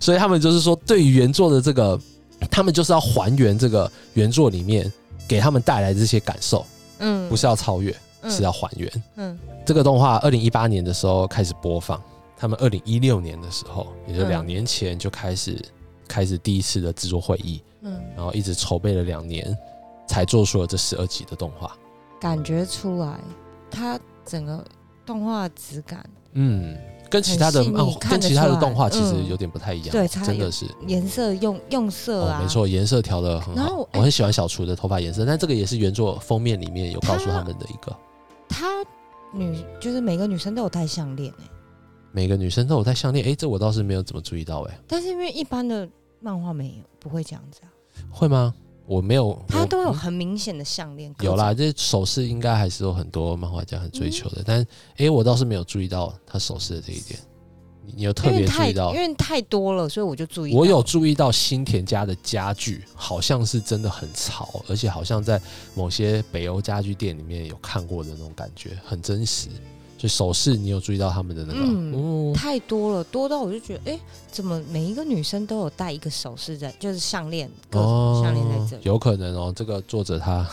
[0.00, 2.00] 所以他们就是说，对于原作的这个，
[2.50, 4.90] 他们就是要还原这个原作里面
[5.28, 6.64] 给他们带来的这些感受，
[6.98, 8.90] 嗯不是要超越，嗯是要还原。
[9.16, 12.02] 嗯这个动画二零一八年的时候开始播放，
[12.42, 14.28] 他们二零一六年的时候，也就嗯。
[14.28, 15.64] 两年前就开始
[16.08, 19.56] 开始第一次的制作会议，嗯，然后一直筹备了两年，
[20.08, 21.72] 才做出了这十二集的动画。
[22.20, 23.20] 感觉出来，
[23.70, 24.64] 它整个
[25.06, 26.76] 动画质感，嗯，
[27.08, 30.66] 跟其他的漫画跟其他的动画其实嗯有点不太一样，对真的是。
[30.88, 33.62] 颜色用用色啊，哦，没，错，颜色调的很好。
[33.62, 33.88] 然后。
[33.92, 37.96] 我很喜欢小厨的头发颜色，但这个也是原作封面里面有告诉他们的一个，
[38.48, 38.66] 她
[39.32, 41.44] 女就是每个女生都有戴项链哎，
[42.12, 43.24] 每个女生都有戴项链。
[43.24, 45.88] 诶，这我倒是没有怎么注意到，诶，但是因为一般的
[46.20, 47.68] 漫画没有，不会这样子啊，
[48.10, 48.54] 会吗？
[48.84, 57.18] 我没有，我它都有很明显的项链，各有啦，种，这首饰应该还是有很多漫画家很追求嗯的，但诶，我倒是没有注意到他首饰的这一点。
[57.84, 59.00] 你你有特别注意到因？
[59.00, 65.40] 为太多了，所以我就注意到，我有注意到新田家的家具好像是真的很潮，而且好像在
[65.74, 69.48] 某些北欧家具店里面有看过的那种感觉，很真实。
[70.02, 71.60] 就首饰，你有注意到他们的那个？
[71.60, 74.00] 嗯嗯，太多了，多到我就觉得，哎、
[74.32, 78.82] 怎么每一个女生都有戴一个首饰在，就是项链，各种项链在这里。
[78.82, 79.52] 有可能哦。
[79.54, 80.44] 这个作者他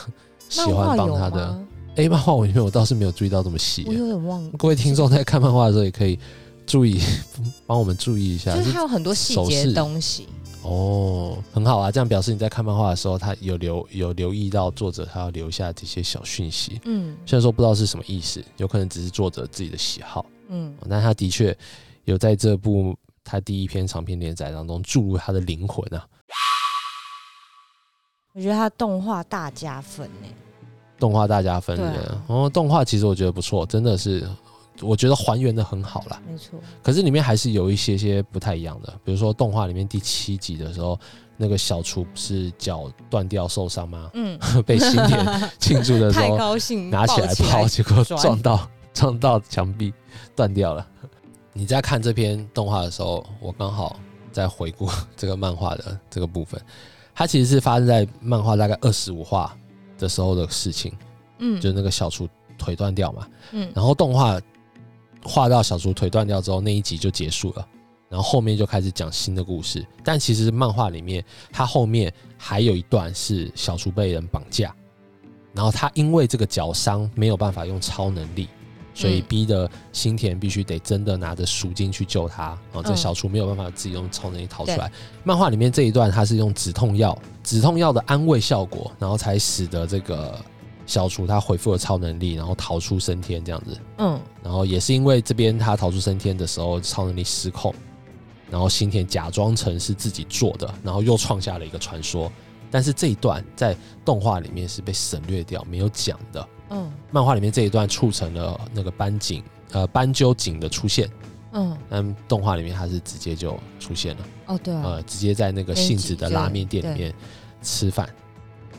[0.50, 1.48] 喜欢帮他的。
[1.48, 1.68] 吗？
[1.96, 3.92] 哎、漫画我里面我倒是没有注意到这么细我。
[3.92, 6.20] 有点忘了，各位听众在看漫画的时候也可以
[6.68, 7.02] 注意，
[7.66, 8.56] 帮我们注意一下。
[8.56, 10.28] 就是它有很多细节的东西。
[10.62, 16.80] 哦，很好啊，这样表示你在看漫画的时候，他有留有留意到作者他要留下这些小讯息。
[16.86, 21.58] 嗯虽然说不知道是什么意思，有可能只是作者自己的喜好，嗯，但他的确
[22.06, 26.06] 有在这部他第一篇长篇连载当中注入他的灵魂啊，
[28.34, 30.28] 我觉得他动画大加分呢。
[31.00, 32.10] 动画大加分对的。
[32.10, 34.28] 啊哦，动画其实我觉得不错，真的是
[34.82, 36.22] 我觉得还原的很好啦。
[36.28, 41.00] 没错，可是里面还是有一些些不太一样的，比如说动画里面第七集的时候，
[41.38, 44.10] 那个小厨不是脚断掉受伤吗？
[44.14, 49.94] 嗯， 被新年 庆祝的时太候高兴，拿起来泡，结果 撞到撞到墙壁
[50.36, 50.86] 断掉了。
[51.54, 54.00] 你在看这篇动画的时候，我刚好
[54.32, 56.62] 在回顾这个漫画的这个部分，
[57.14, 59.56] 它其实是发生在漫画大概二十五话
[59.98, 60.94] 的时候的事情，
[61.40, 63.28] 嗯，就是那个小厨腿断掉嘛。
[63.52, 64.40] 嗯然后动画
[65.24, 67.68] 画到小厨腿断掉之后，那一集就结束了，
[68.10, 69.86] 然后后面就开始讲新的故事。
[70.04, 74.74] 但其实漫画里面，它后面还有一段是小厨被人绑架，
[75.54, 78.48] 然后他因为这个脚伤没有办法用超能力。
[78.92, 84.92] 所以嗯逼得新田必须得真的拿着赎金去救他，哦，这嗯小厨没有办法自己用超能力逃出来。
[85.24, 90.44] 漫画里面这一段，他是用止痛药，止痛药的安慰效果，然后才使得这个
[90.90, 93.80] 小厨他恢复了超能力，然后逃出升天这样子。
[94.00, 97.72] 嗯然后也是因为这边他逃出升天的时候超能力失控，
[98.50, 102.32] 然后新田假装成是自己做的，然后又创下了一个传说。
[102.72, 106.48] 但是这一段在动画里面是被省略掉，没有讲的。
[106.72, 111.08] 嗯漫画里面这一段促成了那个斑井呃斑鸠井的出现，
[111.52, 117.14] 嗯，但动画里面它是直接就出现了，哦对啊，呃，直接在那个杏子的拉面店里面
[117.62, 118.10] 吃饭。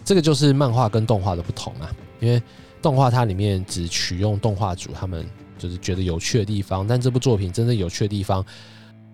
[0.05, 1.91] 这个就是漫画跟动画的不同啊，
[2.21, 2.43] 因为
[2.83, 5.27] 动画它里面只取用动画组他们
[5.59, 8.45] 就是觉得有趣的地方，但这部作品真正有趣的地方，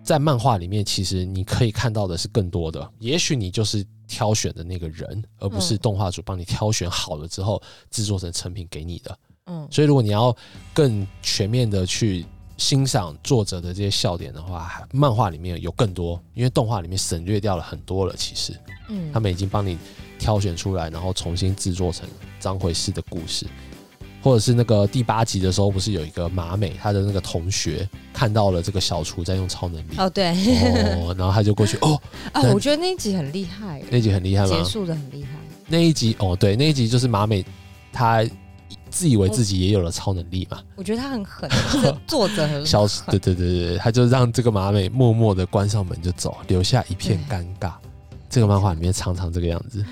[0.03, 2.89] 在漫画里面其实你可以看到的是更多的。
[2.99, 7.61] 也许你就是挑选的那个人，而不是嗯动画组帮你挑选好了之后
[7.91, 9.17] 制作成成品给你的。
[9.47, 10.35] 嗯所以，如果你要
[10.73, 12.25] 更全面的去
[12.57, 18.15] 欣赏作者的这些笑点的话，漫画里面有更多，因为动画里面省略掉了很多了。
[18.17, 18.57] 其实
[18.89, 19.77] 嗯，他们已经帮你
[20.17, 22.07] 挑选出来，然后重新制作成
[22.39, 23.45] 张回事的故事，
[24.21, 31.99] 或者是那个第八集的时候，不是有一个马美，他的那个同学看到了这个小厨在用超能力，哦对，哦，然后他就过去，哦，
[32.33, 34.49] 啊，我觉得那一集很厉害，那集很厉害吗？
[34.49, 35.29] 结束的很厉害，
[35.67, 37.45] 那一集，哦，对，那一集就是马美，
[37.91, 38.25] 他
[38.89, 40.59] 自以为自己也有了超能力嘛。
[40.75, 41.49] 我觉得他很狠，
[41.81, 47.73] 这作者很消狠对对对对，他就让这个马美默默的关上门就走，留下一片尴尬。
[48.29, 49.85] 这个漫画里面常常这个样子，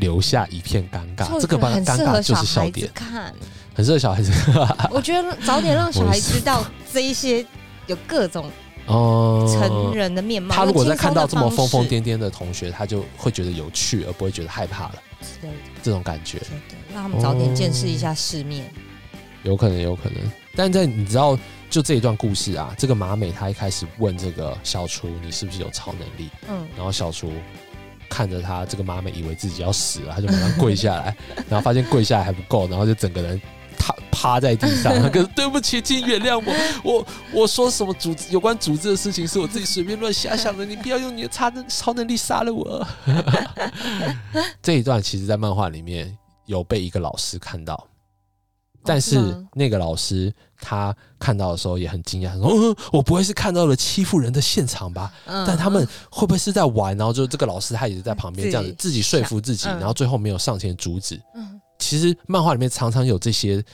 [0.00, 1.40] 留下一片尴尬。
[1.40, 3.32] 这个尴很尴尬就是笑点，看。
[3.72, 4.32] 很适合小孩子。
[4.90, 7.46] 我觉得早点让小孩知道这一些
[7.86, 8.50] 有各种
[8.86, 10.54] 哦，成人的面貌。
[10.54, 14.94] 他如果在看到这么疯疯癫癫的同学，他就会觉得有趣，而不会觉得害怕了。
[15.20, 16.40] 之类的，这种感觉
[16.92, 18.68] 让他们早点见识一下世面。
[19.44, 20.18] 有可能，有可能。
[20.56, 21.38] 但在你知道，
[21.70, 26.28] 就这一段故事啊，这个马美她一开始问这个小厨，你是不是有超能力？
[26.48, 27.32] 嗯，然后小厨
[28.10, 31.16] 看着他，这个妈妈以为自己要死了，他就马上跪下来，
[31.48, 33.40] 然后发现跪下来还不够，然后就整个人
[33.78, 36.52] 趴趴在地上， 他跟对不起，请原谅我，
[36.92, 42.86] 我我说什么组织有关组织的事情是我自己随便乱瞎想的，你不要用你的超能超能力杀了我。
[44.60, 46.14] 这一段其实，在漫画里面
[46.46, 47.86] 有被一个老师看到。
[48.84, 49.18] 但是
[49.54, 55.12] 那个老师他看到的时候也很惊讶，说：“嗯，我不会是看到了欺负人的现场吧？
[55.26, 56.96] 嗯但他们会不会是在玩？
[56.96, 61.20] 然后就这个老师他也是在旁边这样子自己说服自己，然后最后没有上前阻止。
[61.34, 63.64] 嗯其实漫画里面常常有这些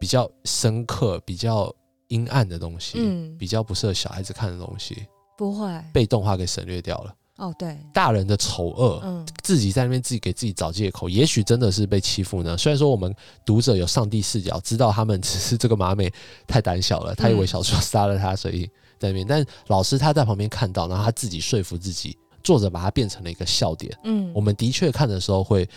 [0.00, 1.70] 比较深刻、比较
[2.08, 7.14] 阴暗的东西，嗯，比较不适合小孩子看的东西，不会被动画给省略掉了。
[7.36, 12.56] 哦，对，大人的丑恶，嗯自己在那边自己给自己找借口，也许真的是被欺负呢。
[12.56, 13.12] 虽然说我们
[13.44, 16.12] 读者有上帝视角，知道他们只是这个马美
[16.46, 19.26] 太胆小了，他以为小说杀了他，所以在那边。
[19.26, 23.92] 但老师他在旁边看到，然后他自己说服自己，作者把它变成了一个笑点。
[24.04, 25.68] 嗯，我们的确看的时候会，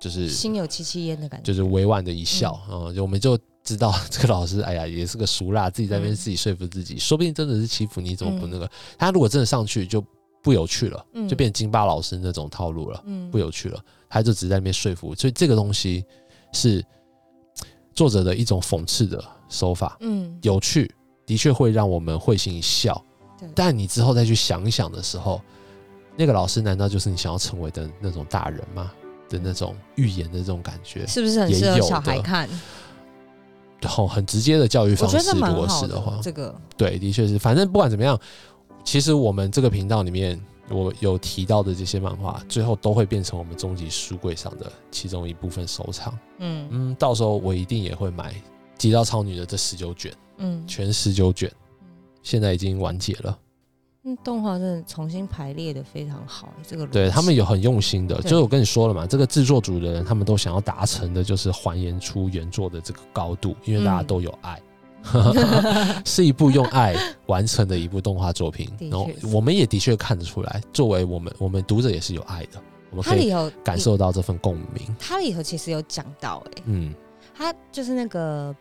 [0.00, 8.70] 就是心有戚戚焉的感觉，就是委婉的一笑，嗯，就我们就知道这个老师，哎呀，也是个熟辣，自己在那边嗯自己说服自己，说不定真的是欺负你，怎么不那个？
[8.96, 10.02] 他如果真的上去就
[10.48, 11.28] 不有趣了，嗯。
[11.28, 13.30] 就变金巴老师那种套路了，嗯。
[13.30, 13.78] 不有趣了，
[14.08, 16.02] 他就只在那边说服，所以这个东西
[16.52, 16.82] 是
[17.92, 20.38] 作者的一种讽刺的手法，嗯。
[20.40, 20.90] 有趣
[21.26, 23.04] 的确会让我们会心一笑
[23.38, 25.42] 对，但你之后再去想一想的时候，
[26.16, 28.90] 那个老师难道就是你想要成为的那种大人吗？
[29.28, 32.48] 的那种预言的这种感觉，是不是很适合也有小孩的看？
[33.80, 36.52] 然后很直接的教育方式，如果是的话，这个。
[36.76, 37.38] 对，的确是。
[37.38, 38.18] 反正不管怎么样，
[38.84, 46.18] 其实我们这个频道里面，我有提到的这些漫画，最后都会变成我们终极书柜上的其中一部分收藏。
[46.38, 46.68] 嗯。
[46.70, 48.32] 嗯，到时候我一定也会买
[48.78, 50.66] 《极道超女》的这十九卷，嗯。
[50.66, 51.50] 全十九卷，
[52.22, 53.38] 现在已经完结了。
[54.04, 64.06] 嗯，动画真的重新排列的非常好，这个对他们有很用心的，就是我跟你说了嘛，这个制作组的人他们都想要达成的就是还原出原作的这个高度，因为大家嗯。
[64.06, 64.58] 都有爱。
[66.04, 66.94] 是一部用爱
[67.26, 73.32] 完成的一部动画作品，然后我们也的确看得出来，作为我们我们读者也是有爱的，我们可以
[73.64, 74.96] 感，受到这份共鸣。
[74.98, 76.94] 它里头其实有讲到，哎，嗯，
[77.34, 78.54] 他就是那个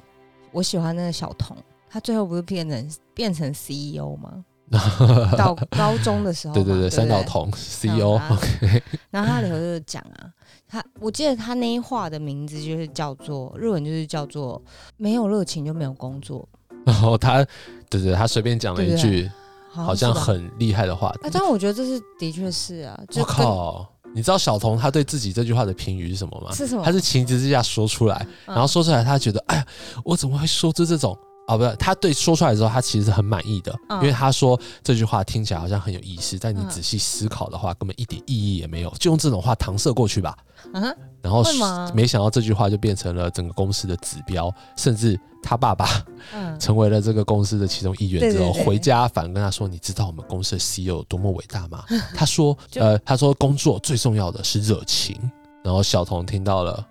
[0.51, 1.55] 我喜欢那个小童，
[1.89, 4.43] 他最后不是变成变成 CEO 吗？
[5.37, 10.27] 到高中的时候，对对对，三岛童 CEO 啊 OK，然后他里头就是讲啊，
[10.67, 14.61] 他我记得他那一话的名字就是叫做日文就是叫做
[14.97, 16.47] 没有热情就没有工作，
[16.85, 17.45] 然后他
[17.89, 19.31] 对对，他随便讲了一对句
[19.71, 23.87] 好像很厉害的话，啊，但我觉得这是的确是啊，我跟靠！
[24.15, 26.51] 你知道小童他对自己这句话的评语是什么吗？
[26.55, 26.83] 是什么？
[26.83, 29.65] 他是情急之下说出来，嗯然后说出来，他觉得，哎呀，
[30.03, 31.15] 我怎么会说出这种
[31.47, 31.57] 啊？
[31.57, 40.37] 不是，他对说出来之后，他其实是很满意的，嗯因为他说这句话听起来好像很有意思，但你嗯仔细思考的话，根本一点意义也没有，就用这种话搪塞过去吧。
[41.21, 41.43] 然后
[41.93, 45.87] 没想到这句话就变成了整个公司的指标，甚至他爸爸
[46.33, 51.83] 嗯成为了这个公司的其中一员之后，对对对回家反而跟他说：“你知道我们公司的 CEO 有多么伟大吗？
[52.15, 55.17] ”他说：“呃，他说工作最重要的是热情。”
[55.63, 56.85] 然后小童听到了，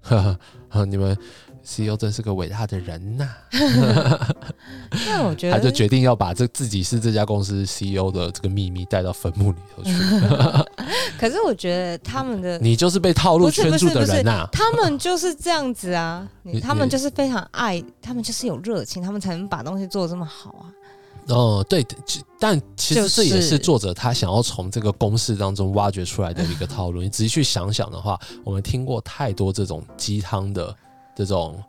[0.00, 0.38] 呵呵
[0.68, 1.16] 呵，你们
[1.64, 3.28] CEO 真是个伟大的人呐、
[5.06, 9.92] 那我觉得他就决定要把这自己是这家公司 CEO 的这个秘密带到坟墓里头去。
[11.18, 16.28] 可是我觉得他们的 你就是被套路圈住的人呐、他们就是这样子啊，
[16.60, 20.66] 他们就是非常爱，他们就是有热情，他们才能把东西做得这么好啊。
[21.28, 27.00] 哦，对，其但其实这也是是作者他想要从这个公式当中挖掘出来的一个套路。
[27.00, 30.74] 你仔细去想想的话，我们听过太多这种鸡汤的
[31.14, 31.62] 这种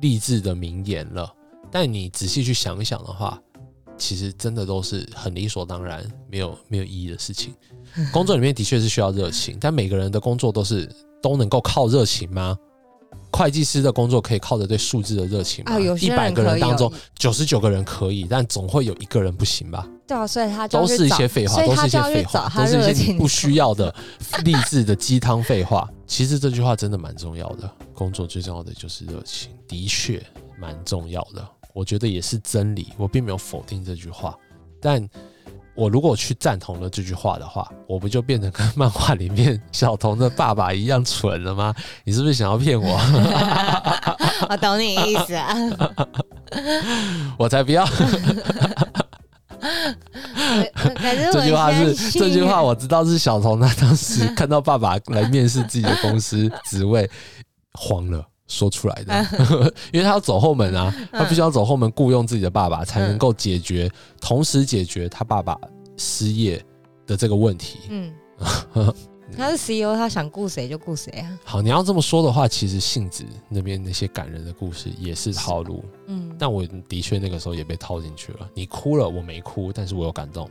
[0.00, 1.32] 励志的名言了，
[1.70, 3.40] 但你仔细去想一想的话，
[3.96, 7.54] 其实真的都是很理所当然、没有没有意义的事情。
[8.12, 10.88] 工作里面的确是需要热情，但每个人的工作都是
[11.22, 12.56] 都能够靠热情吗？
[13.32, 15.72] 会计师的工作可以靠着对数字的热情吗？
[15.72, 19.88] 啊，有一百个人当中，九十九个人可以，但总会有一个人不行吧？
[20.06, 23.92] 对啊，所以他就都是一些废话，都是一些废话，都是一些你不需要的
[24.44, 25.88] 励志的鸡汤废话。
[26.06, 30.22] 其实这句话真的蛮重要的，工作最重要的就是热情，的确
[30.60, 31.42] 蛮重要的。
[31.72, 34.36] 我觉得也是真理，我并没有否定这句话，
[34.78, 35.08] 但
[35.74, 41.74] 我如果去赞同了这句话的话，我不就变成跟漫画里面小童的爸爸一样蠢了吗？
[42.04, 43.00] 你是不是想要骗我？
[44.50, 45.54] 我懂你意思啊。
[47.38, 47.86] 我才不要！
[50.74, 57.08] 可是这句话是这句话，我知道是小童他当时看到爸爸来面试自己的公司职位，
[57.72, 58.26] 慌了。
[58.48, 63.90] 说出来的， 因为他要走后门啊，他必须要走后门雇佣自己的爸爸，才能够解决，
[64.20, 65.58] 同时解决他爸爸
[65.96, 66.62] 失业
[67.06, 67.78] 的这个问题。
[67.88, 68.12] 嗯，
[69.36, 71.38] 他是 CEO，他想雇谁就雇谁啊。
[71.44, 78.48] 好，你要这么说的话，其实杏子那边那些感人的故事也是套路，嗯，但我的确那个时候也被套进去了。
[78.52, 80.50] 你哭了，我没哭，但是我有感动。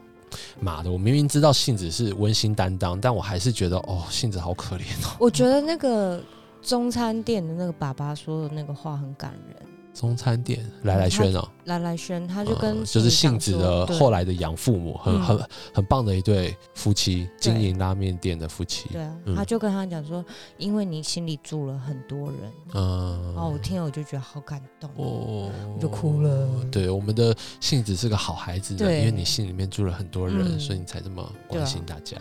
[0.62, 5.16] 妈的，我明明知道杏子是温馨担当，但我还是觉得哦，杏子好可怜哦。
[5.20, 6.24] 我觉得那个
[6.62, 9.68] 中餐店的那个爸爸说的那个话很感人。
[9.94, 15.22] 中餐店来来轩哦，来来轩，他就跟嗯就是杏子的后来，的养父母，很嗯。
[15.22, 18.88] 很很棒的一对夫妻，经营拉面店的夫妻。
[18.94, 19.36] 对啊，嗯。
[19.36, 20.24] 他就跟他讲说，
[20.58, 22.40] 因为你心里住了很多人，
[22.74, 26.48] 嗯，哦我听了我就觉得好感动，哦，我就哭了。
[26.72, 29.00] 对，我们的杏子是个好孩子呢，对。
[29.00, 30.58] 因为你心里面住了很多人，嗯。
[30.58, 32.16] 所以你才这么关心大家。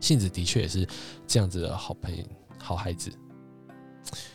[0.00, 0.88] 杏子的确也是
[1.26, 2.24] 这样子的好朋友、
[2.58, 3.12] 好孩子。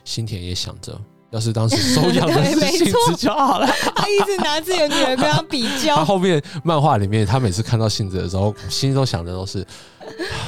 [0.03, 0.99] 新田也想着，
[1.32, 3.68] 要是当时收养的 是对没杏子就好了。
[3.95, 9.65] 他一直拿自己的女儿跟他比较 他较，后面漫画里面，他每次看到杏子的时候，心中想的都是，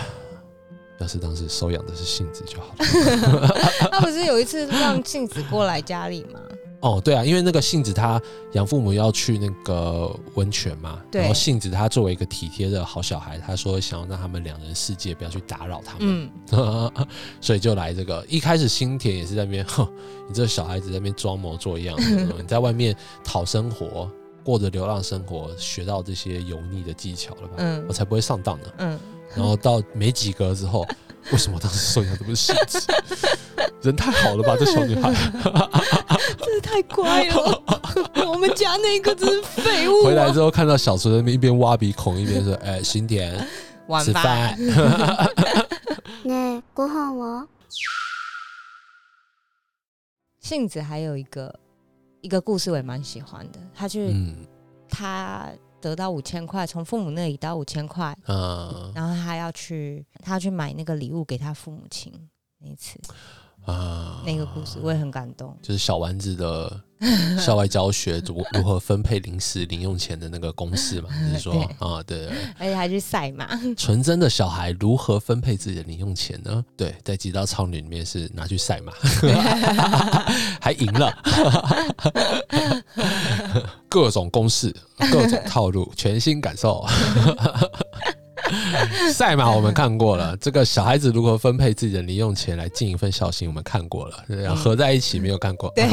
[0.99, 3.47] 要是当时收养的是杏子就好了。
[3.91, 6.39] 他不是有一次让杏子过来家里吗？
[6.81, 8.21] 哦，对啊，因为那个杏子她
[8.53, 16.91] 养父母要去那个温泉嘛，然后杏子她作为一个体贴的好小孩，她说想要让他们两人世界不要去打扰他们，嗯，
[17.41, 18.25] 所以就来这个。
[18.29, 19.85] 一开始新田也是在那边，哼，
[20.29, 21.97] 你这个小孩子在那边装模作样
[22.39, 24.09] 你在外面讨生活，
[24.41, 27.55] 过着流浪生活，学到这些油腻的技巧了吧？
[27.57, 28.67] 嗯我才不会上当呢。
[28.77, 28.99] 嗯，
[29.35, 30.87] 然后到没几格之后，
[31.33, 32.79] 为什么当时收养的不是杏子？
[33.82, 35.12] 人太好了吧，这小女孩。
[36.38, 37.62] 真的太乖了，
[38.26, 40.04] 我们家那个真是废物、啊。
[40.04, 43.46] 回来之后看到小春在那边一边挖鼻孔一边说：“哎、新田
[43.88, 44.56] 晚吃饭。
[46.24, 47.46] ねえご飯は
[50.40, 51.54] 杏子还有一个
[52.22, 54.34] 一个故事我也蛮喜欢的，他”去、嗯
[54.88, 55.48] 他
[55.80, 62.12] 得到五千块，从父母那里得到五千块，啊然后他要去他要去买那个礼物给他父母亲
[62.60, 62.98] 那一次
[63.71, 65.55] 啊那个故事我也很感动。
[65.61, 66.81] 就是小丸子的
[67.39, 71.09] 校外教学如如何分配零食零用钱的那个公式嘛？
[71.31, 73.47] 就是说 对啊，对，而且还去赛马，
[73.77, 76.63] 纯真的小孩如何分配自己的零用钱呢？
[76.75, 78.91] 对，在极道超女里面是拿去赛马，
[80.59, 81.13] 还赢了，
[83.87, 84.75] 各种公式，
[85.11, 86.85] 各种套路，全新感受。
[89.13, 95.71] 赛马我们看过了，这个小孩子如何分配自己的零用钱来尽一份孝心，我们看过了，合在一起没有看过。
[95.75, 95.87] 对，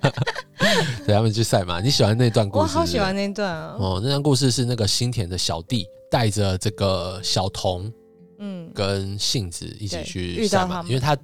[1.06, 2.62] 对他们去赛马，你喜欢那段故事？
[2.62, 3.76] 我好喜欢那段啊。
[3.78, 7.92] 哦，那段故事是那个新田的小弟带着这个小童
[8.38, 11.16] 嗯，跟杏子一起去遇赛马，因为他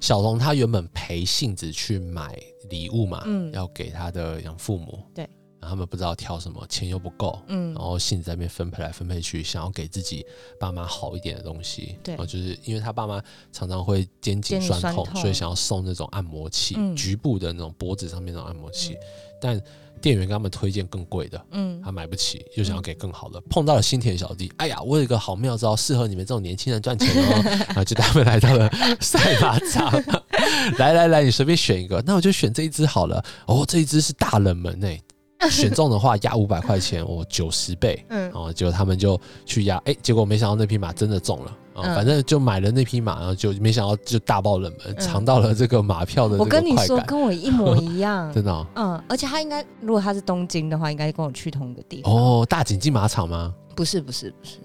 [0.00, 2.36] 小童他原本陪杏子去买
[2.68, 5.28] 礼物嘛，嗯要给他的养父母，对，
[5.66, 7.74] 然后他们不知道挑什么，钱又不够，嗯。
[7.74, 10.24] 然后性子在那边分配来分配去，想要给自己
[10.60, 13.20] 爸妈好一点的东西，对然后就是因为他爸妈
[13.52, 18.96] 常常会肩颈酸痛，酸痛所以想要送那种按摩器，嗯局部的那种脖子上面那种按摩器，
[19.40, 19.60] 但
[20.00, 29.90] 店员给他们推荐更贵的，嗯他买不起，又想要给更好的，碰到了新田小弟，哎呀，我有一个好妙招，适合你们这种年轻人赚钱哦， 然后就带他们来到了赛马场，
[30.78, 35.00] 来来来，你随便选一个，那我就选这一只好了，哦，这一只是大冷门哎、
[35.50, 41.56] 选中的话压五百块钱，我九十倍，嗯哦，结果他们就去压，哎、结果没想到那匹马真的中了。
[41.76, 48.32] 啊、嗯反正就买了那匹马，然后就没想到就大爆冷门，嗯尝到了这个马票的这我跟你说，跟我一模 一样。
[48.32, 52.10] 真的哦嗯，而且他应该，如果他是东京的话，应该跟我去同一个地方。
[52.14, 53.54] 哦，大井进马场吗？
[53.74, 54.56] 不是不是不是，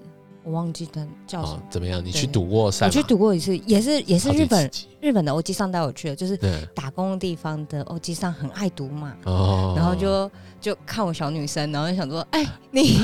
[0.42, 2.02] 我忘记他叫什哦么。，怎么样？
[2.02, 2.86] 你去赌过赛？
[2.86, 6.38] 我去赌过一次，也是也是日本次日本的欧基上带我去的，就是
[6.74, 10.30] 打工的地方的欧基上很爱赌马，哦，然后就
[10.60, 13.00] 就看我小女生，然后就想说，哎，你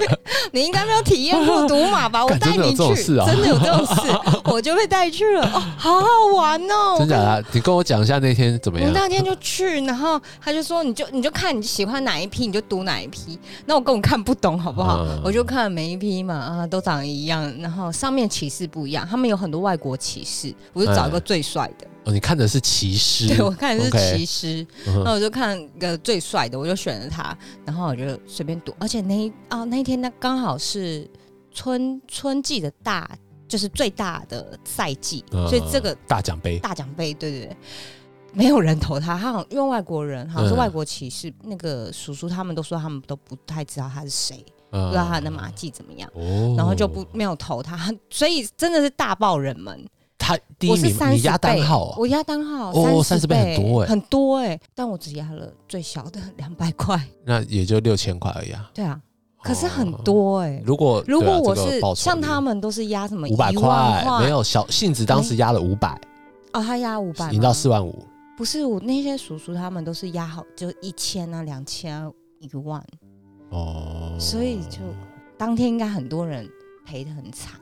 [0.50, 2.24] 你应该没有体验过赌马吧？
[2.26, 6.96] 我干真的有带你去，这种事啊真的有这种事， 我就被带去了，哦，好好玩哦！
[6.98, 7.44] 真假的？
[7.52, 8.88] 你跟我讲一下那天怎么样？
[8.88, 13.38] 我那天就去，然后他就说，你就你就看你喜欢哪一批，你就赌哪一批。
[13.66, 15.04] 那我根本看不懂，好不好？
[15.04, 21.86] 嗯我就看每一批嘛，啊，都长得一样，然后上面骑士不一样，他们有很多外国骑士，我就找一个最帅的。
[22.04, 24.66] 哦，你看的是骑士，对我看的是骑士，
[25.04, 31.08] 那我就看一个最帅的，我就选了他，然后我就随便赌，而且那一啊那一天那刚好是
[31.52, 33.08] 春春季的大，
[33.46, 37.56] 就是最大的赛季，嗯所以这个大奖杯，大奖杯，对对对，
[38.32, 46.56] 没有人投他，他好像因为外国人，好像是嗯外国骑士，那个叔叔他们都说他们都不太知道他是谁，不不知道他的马技怎么样，哦。
[46.58, 47.78] 然后就不没有投他，
[48.10, 49.88] 所以真的是大爆人们。
[50.22, 53.86] 他第一名，三十你压单号啊，我压单号哦30 30倍很多欸。
[53.88, 58.70] 很多哎，但我只压了最小的 两百块，那也就六千块而已啊。
[58.72, 59.00] 对啊，
[59.42, 60.00] 可是很哦。
[60.04, 60.62] 多哎。
[60.64, 66.00] 如果如果我是像他们都是压什么五百一万块，没有小杏子当时压了五百，
[66.52, 68.06] 哦，他压五百，赢到四万五。
[68.36, 72.82] 不是我那些叔叔他们都是压好就一千啊、两千啊、一万，
[73.50, 74.78] 哦，所以就
[75.36, 76.48] 当天应该很多人
[76.86, 77.52] 赔的很惨，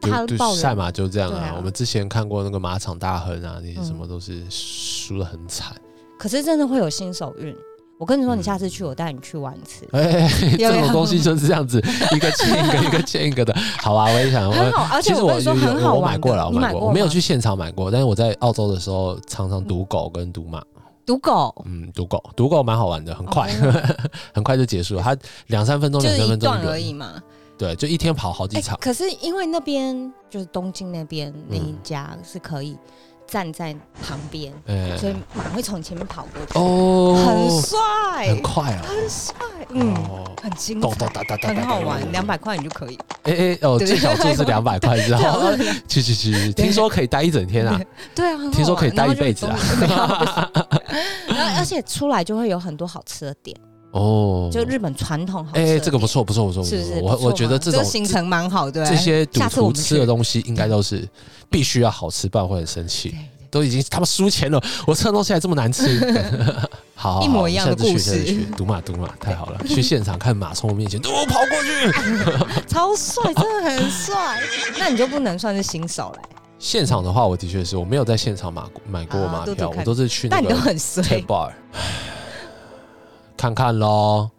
[0.00, 1.48] 就就大爆人赛马就这样啊。
[1.50, 5.74] 啊我们之前看过那个马场大亨啊，那些什嗯么都是输的很惨。
[6.18, 7.54] 可是真的会有新手运。
[7.98, 11.78] 我跟你说，嗯你下次去，我带你去玩一次，哎、有这种东西就是这样子，
[12.14, 13.54] 一个欠一个，一个欠一个的。
[13.78, 16.02] 好啊，我也想，我很好，而且我我跟你说很好玩。
[16.02, 20.62] 我买过了，我买过，我没有去现场买过，但是我在澳洲的时候常常赌狗跟赌马。
[21.06, 23.96] 赌狗，嗯，赌狗，赌狗蛮好玩的，很快，哦
[24.34, 25.02] 很快就结束了。
[25.02, 25.16] 它
[25.46, 26.92] 两三分钟，两三分钟而已。
[26.92, 27.12] 嘛。
[27.58, 28.78] 对，就一天跑好几哎、场。
[28.80, 32.76] 可是因为那边就是东京那边那一嗯家是可以
[33.26, 33.74] 站在
[34.06, 38.84] 旁边，嗯所以马会从前面跑过去，哦，很帅，很快啊。
[38.86, 39.34] 很帅，
[39.70, 42.98] 嗯，哦，很精咚咚彩，很好玩，两百块你就可以。
[43.24, 43.86] 哎哎哦，对。
[43.88, 47.80] 最小就是两百块，之后 对啊去去去，听说可以待一整天啊。
[48.14, 48.32] 对。
[48.32, 50.50] 啊，听说可以待一辈子啊。
[51.58, 53.56] 而且出来就会有很多好吃的点，
[53.92, 55.78] 哦，就日本传统好吃哎。
[55.78, 57.00] 这个不错，不错，不错，不是不是？
[57.00, 61.08] 错我我觉得这种行程蛮好，对这些赌徒吃的东西，应该都是
[61.50, 63.14] 必须要好吃，不然会很生气。
[63.48, 66.12] 都已经他们输钱了，我吃的东西还这么难吃，
[66.94, 69.58] 好一模一样的下次去故事下次去赌马赌马，太好了！
[69.66, 71.90] 去现场看马从我面前，都跑过去。
[72.68, 74.40] 超帅，真的很帅。
[74.78, 76.22] 那你就不能算是新手嘞，
[76.58, 81.52] 现场的话，我的确是我没有在现场买过买过啊马票，我都是去那但你都个很 bar
[83.36, 84.30] 看看喽。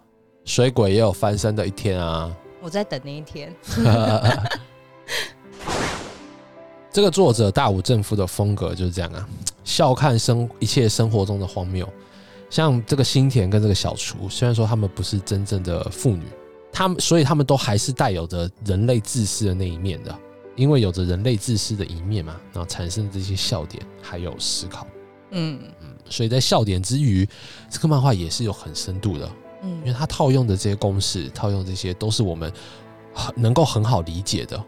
[0.45, 2.33] 水鬼也有翻身的一天啊！
[2.61, 3.53] 我在等那一天。
[6.89, 9.27] 这个作者大武正夫的风格就是这样啊，
[9.65, 11.87] 笑看生一切生活中的荒谬。
[12.49, 16.23] 像这个新田跟这个小厨，虽然说他们不是真正的妇女，
[16.71, 20.17] 他们所以他们都还是带有着人类自私的那一面的，
[20.55, 24.87] 因为有着人类自私的一面嘛，然后产生这些笑点还有思考。
[25.31, 25.71] 嗯嗯，
[26.09, 27.27] 所以在笑点之余，
[27.69, 29.29] 这个漫画也是有很深度的，
[29.63, 32.51] 嗯因为嗯它套用的这些公式，套用这些都是我们
[33.13, 34.63] 很能够很好理解的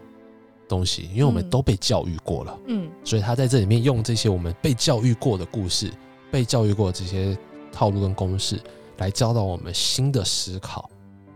[0.68, 2.58] 东西，因为我们嗯都被教育过了。
[2.66, 5.90] 嗯所以他在这里面用这些我们被教育过的故事、
[6.30, 7.36] 被教育过的这些
[7.72, 8.60] 套路跟公式，
[8.98, 10.90] 来教导我们新的思考。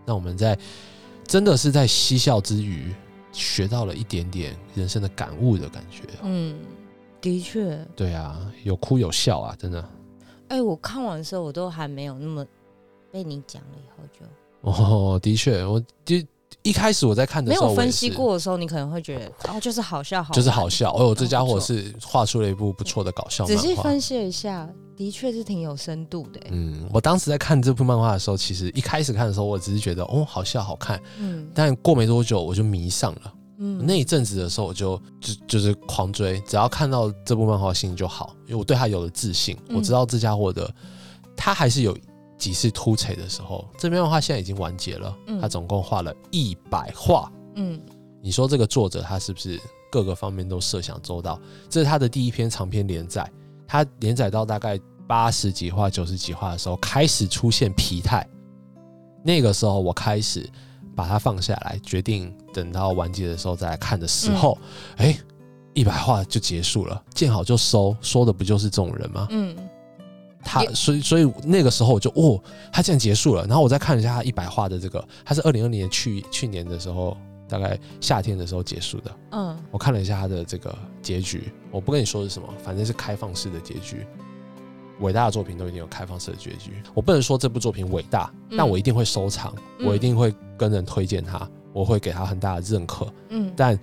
[0.04, 0.58] 那我们在
[1.26, 2.94] 真的是在嬉笑之余，
[3.32, 6.02] 学到了一点点人生的感悟的感觉。
[6.22, 6.58] 嗯，
[7.20, 7.78] 的确。
[7.96, 9.82] 对啊，有哭有笑啊，真的。
[10.54, 12.46] 哎，我看完的时候，我都还没有那么
[13.10, 14.24] 被你讲了以后就
[14.70, 16.16] 哦，的确，我就
[16.62, 20.94] 一开始我在看的时候，没有分析过的时候，你可能会觉得哦，就是好笑，好就是好笑。
[20.94, 23.62] 哦，这家伙是画出了一部不错的搞笑漫画。
[23.62, 26.40] 仔细分析了一下，的确是挺有深度的。
[26.50, 31.02] 嗯，我当时在看这部漫画的时候，其实一开始看的时候，我只是觉得哦，好笑好看。
[31.18, 33.34] 嗯但过没多久，我就迷上了。
[33.58, 40.72] 嗯那一阵子的时候，我就就就是狂追，只要看到这部漫画，心情就好，因为我对他有了自信，嗯我知道这家伙的
[41.36, 41.96] 他还是有
[42.36, 43.66] 几次突锤的时候。
[43.78, 47.30] 这边漫画现在已经完结了，嗯他总共画了一百画。
[47.56, 47.80] 嗯
[48.22, 49.60] 你说这个作者他是不是
[49.92, 51.40] 各个方面都设想周到？
[51.68, 53.30] 这是他的第一篇长篇连载，
[53.66, 58.26] 他连载到大概八十几画、九十几画的时候，开始出现疲态。
[59.22, 60.50] 那个时候，我开始
[60.94, 64.56] 把它放下来，决定等到完结的时候再来看的时候，
[64.96, 65.16] 哎、
[65.72, 69.26] 一百话就结束了，见好就收，说的不就是这种人吗？
[69.30, 69.56] 嗯
[70.46, 72.38] 他所以所以那个时候我就哦，
[72.70, 73.46] 他竟然结束了。
[73.46, 77.16] 然后我再看了一下他一百话的这个，他是二零二零年去去年的时候，
[77.48, 79.10] 大概夏天的时候结束的。
[79.30, 84.06] 嗯我看了一下他的这个结局，我不跟你说是什么，反正是开放式的结局。
[85.04, 86.72] 伟大的作品都一定有开放式的结局。
[86.94, 93.06] 我不能说这部作品伟大，嗯但我一定会收藏，嗯我一定会跟人推荐它，我会给他很大的认可。
[93.28, 93.78] 嗯但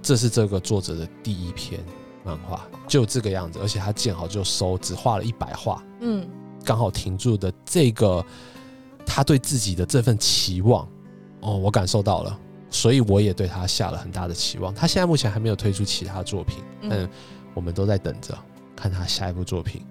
[0.00, 1.78] 这是这个作者的第一篇
[2.24, 6.26] 漫画，就这个样子，而且他见好就收，只画了一百画，嗯
[6.64, 8.24] 刚好停住的这个
[9.04, 10.88] 他对自己的这份期望，
[11.40, 12.38] 哦，我感受到了，
[12.70, 14.72] 所以我也对他下了很大的期望。
[14.74, 17.10] 他现在目前还没有推出其他作品，但嗯
[17.54, 18.38] 我们都在等着
[18.76, 19.82] 看他下一部作品。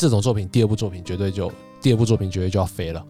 [0.00, 3.04] 这种作品，第二部作品绝对就第二部作品绝对就要飞了，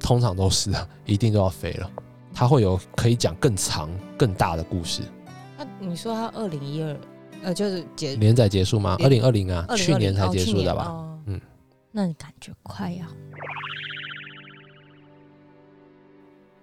[0.00, 1.88] 通常都是的，一定都要飞了。
[2.34, 5.02] 他会有可以讲更长、更大的故事。
[5.56, 6.96] 那你说他二零一二
[7.44, 8.96] 呃就是结连载结束吗？
[8.98, 10.86] 二零二零啊，2020去年才结束的吧？
[10.88, 11.40] 哦嗯
[11.92, 13.06] 那你感觉快要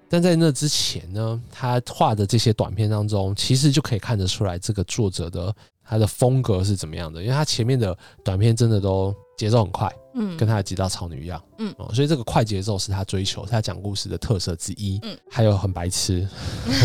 [0.10, 7.22] 但在那之前呢，他画的这些短片当中，其实就可以看得出来这个作者的他的风格是怎么样的。
[7.22, 14.99] 因为他前面的短片真的都节奏很快，嗯跟他的《极道草女》一样，嗯哦，所以这个快节奏是他追求他讲故事的特色之一。
[15.03, 16.27] 嗯还有很白痴，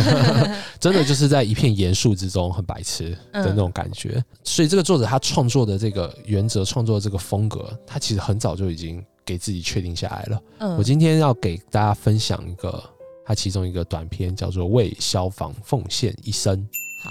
[0.81, 4.25] 真的就是在一片严肃之中很白痴的那种感觉。
[4.43, 10.43] 所以这个作者他创作的这个原则，创作的这个风格，他其实很早就已经给自己确定下来了。
[10.61, 12.83] 嗯我今天要给大家分享一个
[13.27, 16.57] 他其中一个短片，叫做《为消防奉献一生》。
[17.05, 17.11] 好，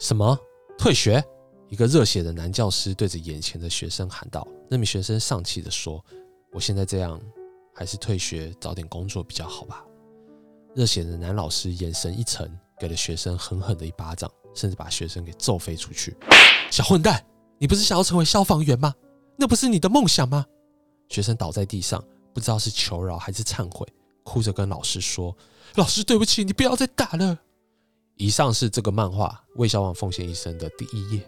[0.00, 0.38] 什么
[0.78, 1.22] 退学？
[1.72, 6.04] 一个热血的男教师对着眼前的学生喊道：“那名学生丧气地说，
[6.52, 7.18] 我现在这样，
[7.74, 9.82] 还是退学找点工作比较好吧。”
[10.76, 12.46] 热血的男老师眼神一沉，
[12.78, 16.14] 给了学生狠狠的一巴掌，甚至把学生给揍飞出去。
[16.70, 17.24] 小混蛋，
[17.56, 18.94] 你不是想要成为消防员吗？
[19.38, 20.44] 那不是你的梦想吗？
[21.08, 22.04] 学生倒在地上，
[22.34, 23.88] 不知道是求饶还是忏悔，
[24.24, 25.34] 哭着跟老师说
[25.76, 27.38] ：“老师，对不起，你不要再打了。”
[28.16, 31.26] 以上是这个漫画《为消防奉献一生》的第一页。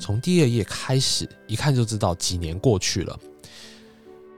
[0.00, 3.18] 从第二页开始，一看就知道几年过去了。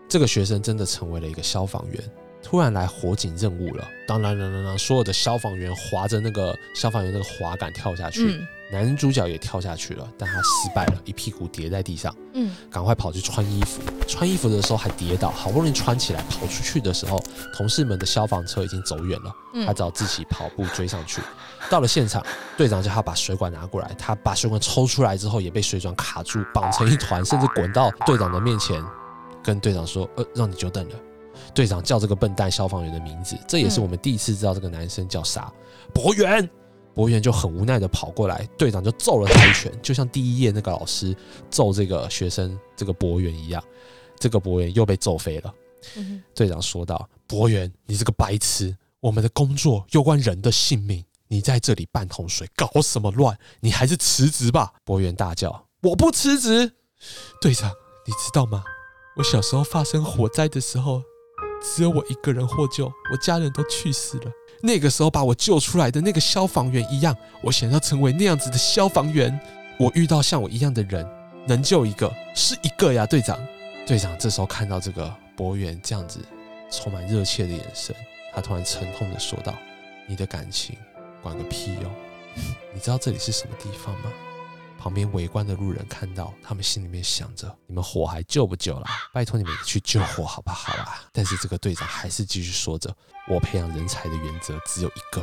[0.09, 2.03] 这个学生真的成为了一个消防员，
[2.43, 3.87] 突然来火警任务了。
[4.07, 13.81] 当当当当当，所有的消防员划着那个消防员那个滑杆跳下去，嗯男主角也跳下去了，但他失败了，一屁股跌在地上，嗯赶快跑去穿衣服。
[14.07, 17.23] 穿衣服的时候还跌倒，好不容易穿起来跑出去的时候，
[17.55, 19.35] 同事们的消防车已经走远了，
[19.67, 21.23] 他嗯只好自己跑步追上去。
[21.71, 22.25] 到了现场，
[22.57, 28.83] 队长叫他把水管拿过来，他把水管抽出来之后，也被水管卡住，绑成一团，甚至滚到队长的面前，
[29.43, 30.95] 跟队长说：“呃，让你久等了。”
[31.59, 35.53] 队长叫这个笨蛋消防员的名字，这也是嗯我们第一次知道这个男生叫啥，
[35.93, 36.49] 博元。
[36.95, 41.17] 博元就很无奈的跑过来，队长就揍了他一拳，就像第一页那个老师
[41.51, 43.61] 揍这个学生这个博元一样，
[44.21, 45.53] 这个博元又被揍飞了。
[45.97, 48.77] 嗯队长说道：“博元，你这个白痴！
[49.01, 53.37] 我们的工作攸关人的性命，你在这里半桶水，搞什么乱？
[53.59, 56.73] 你还是辞职吧！”博元大叫：“我不辞职！”
[57.43, 57.69] 队长，
[58.07, 58.63] 你知道吗？
[59.17, 61.03] 我小时候发生火灾的时候，
[61.63, 64.33] 只有我一个人获救，我家人都去世了。
[64.61, 69.39] 那个时候把我救出来的那个消防员一样，我想要成为那样子的消防员。
[69.79, 71.07] 我遇到像我一样的人，
[71.47, 73.39] 能救一个是一个呀，队长。
[73.87, 76.21] 队长这时候看到这个博元这样子
[76.71, 77.95] 充满热切的眼神，
[78.35, 79.55] 他突然沉痛的说道
[80.07, 80.77] ：“你的感情
[81.23, 81.91] 管个屁哟、
[82.75, 84.13] 你知道这里是什么地方吗？”
[84.79, 88.87] 旁边围观的路人看到，他们心里面想着：你们火还救不救了？
[89.13, 91.03] 拜托你们去救火好不好啊？
[91.13, 92.95] 但是这个队长还是继续说着：
[93.29, 95.23] 我培养人才的原则只有一个，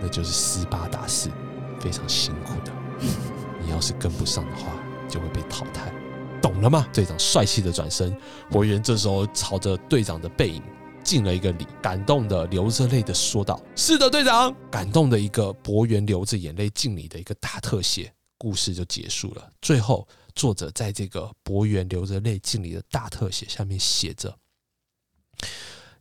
[0.00, 1.30] 那就是斯巴达式，
[1.78, 2.72] 非常辛苦的。
[3.62, 4.72] 你要是跟不上的话，
[5.08, 5.92] 就会被淘汰。
[6.40, 6.86] 懂了吗？
[6.92, 8.16] 队长帅气的转身，
[8.50, 10.62] 博元这时候朝着队长的背影
[11.02, 19.50] 敬了一个礼，感动的流着泪的说道：“是的，队长。”感动的一个博元流着眼泪敬礼的一个大特写，故事就结束了。
[19.60, 24.36] 最后，作者在这个博元流着泪敬礼的大特写下面写着：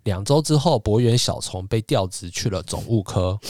[0.03, 3.39] 两周之后，博元小虫被调职去了总务科。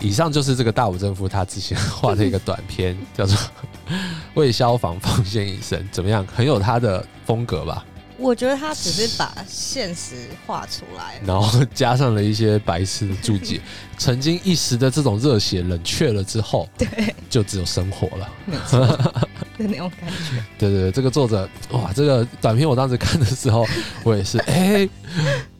[0.00, 3.34] 以上就是这个大武正夫他之前画的一个短片，叫做
[4.34, 6.26] 《为消防奉献一生》，怎么样？
[6.26, 7.84] 很有他的风格吧？
[8.16, 11.20] 我觉得他只是把现实画出来。
[11.26, 13.60] 然后加上了一些白痴的注解，
[13.98, 18.28] 曾经一时的这种热血冷却了之后，对，就只有生活了。
[18.46, 20.44] 没错，的那种感觉。
[20.56, 23.66] 对对对，这个作者哇，这个短片我当时看的时候，
[24.04, 24.88] 我也是哎，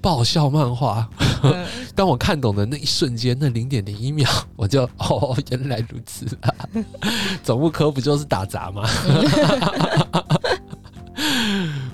[0.01, 1.09] 爆笑漫画。
[1.45, 6.51] 嗯 当我看懂的那一瞬间，那零点零一秒， 我就哦， 原来如此啊！
[7.43, 8.89] 总务科不就是打杂吗？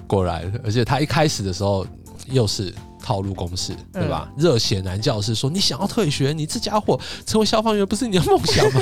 [0.07, 1.87] 果然，而且他一开始的时候
[2.31, 4.31] 又是套路公式，对吧？
[4.37, 8.81] 热血男教师说：“你想要退学，你这家伙成为消防员不是你的梦想吗？”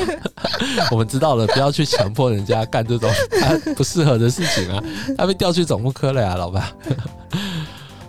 [0.92, 4.82] 我们知道了，不要去强迫人家干这种他不适合的事情啊！
[5.18, 6.62] 他被调去总务科了呀，老板。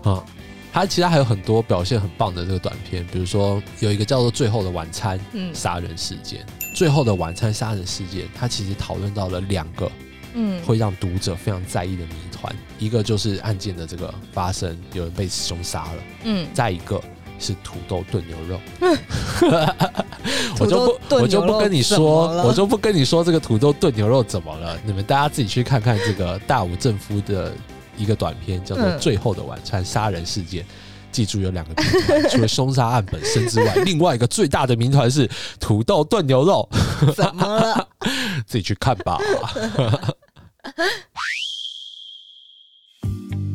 [0.04, 0.24] 啊，
[0.72, 5.54] 他其他还有很多表现很棒的这个短片，比如说有一个叫做《最后的晚餐》嗯。
[5.54, 6.42] 杀人事件，
[6.76, 9.92] 《最后的晚餐》杀人事件，它其实讨论到了两个
[10.34, 10.62] 嗯。
[10.64, 17.02] 会让读者非常在意的谜团，一个就是案件的这个发生，有人被凶杀了，嗯，再一个
[17.40, 18.60] 是土豆炖牛肉。
[20.60, 27.54] 我就不，我就不跟你说我就不跟你说这个土豆炖牛肉怎么了，你们大家自己去看看这个大武政夫的
[28.00, 30.66] 一个短片，叫做《嗯最后的晚餐》杀人事件。
[31.12, 35.28] 记住有两个谜团， 除了凶杀案本身之外，另外一个最大的谜团是
[35.60, 36.70] 土豆炖牛肉，
[37.16, 37.88] 怎么了？
[38.46, 39.20] 自己去看吧。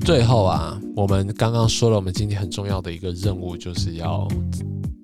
[0.04, 4.26] 最后啊，我们刚刚说了，我们今天很重要的一个任务，就是要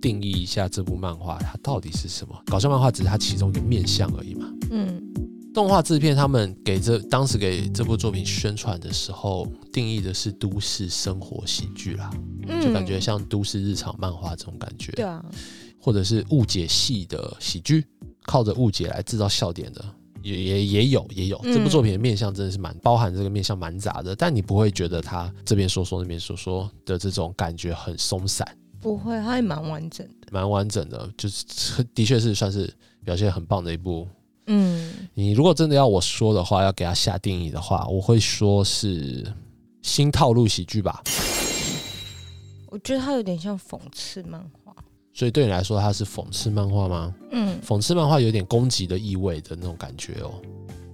[0.03, 2.35] 定义一下这部漫画它到底是什么。
[2.47, 4.47] 搞笑漫画只是它其中一个面向而已嘛。
[4.73, 5.01] 嗯
[5.61, 12.11] 动画制片他们给这当时给这部作品宣传的时候，定义的是都市生活喜剧啦，
[12.49, 14.91] 嗯，就感觉像都市日常漫画这种感觉。
[14.93, 15.23] 对啊，
[15.79, 17.85] 或者是误解系的喜剧，
[18.23, 19.85] 靠着误解来制造笑点的，
[20.23, 28.49] 也也也有也有，嗯这部作品的面向真的是蛮包含这个面向蛮杂的，但你不会觉得他这边说说那边说说的这种感觉很松散，
[28.81, 30.29] 不会，它也蛮完整的。
[30.33, 31.45] 蛮完整的，就是
[31.95, 32.73] 的确是算是
[33.05, 34.09] 表现很棒的一部。
[34.53, 39.33] 嗯，你如果真的要我说的话，要给他下定义的话，我会说是
[39.81, 41.01] 新套路喜剧吧。
[42.69, 44.75] 我觉得它有点像讽刺漫画。
[45.13, 47.15] 所以对你来说，它是讽刺漫画吗？
[47.31, 50.35] 嗯，讽刺漫画有点攻击的意味的那种感觉哦，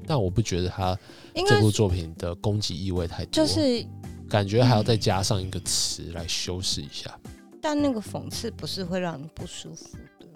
[0.07, 0.99] 但我不觉得它
[1.35, 3.87] 这部作品的攻击意味太多，就是，
[4.28, 7.19] 感觉还要再加上一个词来修饰一下，
[7.62, 10.27] 但那个讽刺不是会让你不舒服的。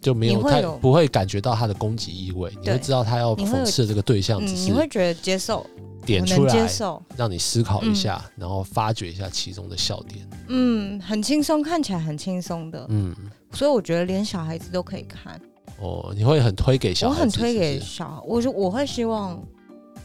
[0.00, 7.02] 就没有太不会感觉到他的攻击意味，你对会知道他要讽刺的这个对象嗯，只是你会觉得接受，我点出来，能接受。
[7.16, 10.26] 让你思考一下，然后发掘一下其中的笑点。
[10.48, 13.14] 嗯，很轻松，看起来很轻松的，嗯，
[13.52, 15.40] 所以我觉得连小孩子都可以看。
[15.78, 19.38] 哦，你会很推给小我孩子，很推给小孩，我就我会希望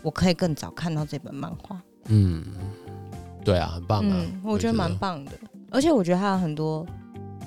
[0.01, 1.81] 我可以更早看到这本漫画。
[2.07, 2.43] 嗯，
[3.43, 5.31] 对啊，很棒啊，嗯，我觉得蛮棒的，
[5.71, 6.85] 而且我觉得还有很多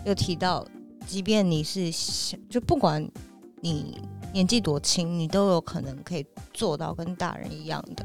[0.04, 0.66] 有提到，
[1.08, 3.02] 即便你是小，就不管
[3.62, 3.98] 你
[4.30, 8.04] 年纪多轻，你都有可能可以做到跟大人一样的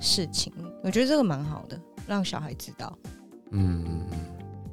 [0.00, 0.50] 事情。
[0.82, 2.98] 我觉得这个蛮好的，让小孩知道。
[3.50, 4.06] 嗯，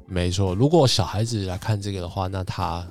[0.06, 0.54] 没错。
[0.54, 2.86] 如果小孩子来看这个的话，那他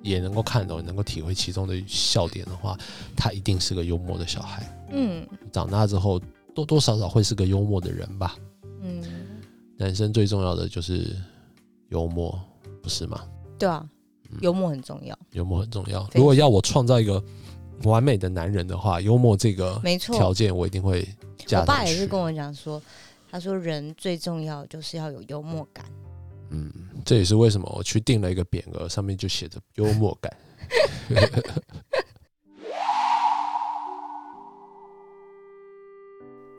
[0.00, 2.74] 也能够看懂，能够体会其中的笑点的话，
[3.14, 4.66] 他一定是个幽默的小孩。
[4.92, 6.18] 嗯长大之后，
[6.54, 8.34] 多多少少会是个幽默的人吧。
[8.80, 9.04] 嗯，
[9.76, 11.14] 男生最重要的就是
[11.90, 12.40] 幽默，
[12.82, 13.20] 不是吗？
[13.58, 13.90] 对啊，嗯
[14.40, 16.08] 幽默很重要，幽默很重要。
[16.14, 17.22] 如果要我创造一个
[17.84, 20.16] 完美的男人的话，幽默这个没错。
[20.16, 21.06] 条件我一定会
[21.46, 21.66] 加我。
[21.66, 22.80] 爸也是跟我讲说，
[23.30, 25.84] 他说人最重要就是要有幽默感。
[26.50, 26.70] 嗯，
[27.04, 30.34] 这也是为什么我去定了一个匾额，上面就写着幽默感。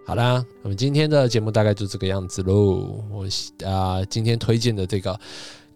[0.06, 3.02] 好啦，我们今天的节目大概就这个样子喽。
[3.10, 3.26] 我
[3.66, 5.14] 啊、今天推荐的这个《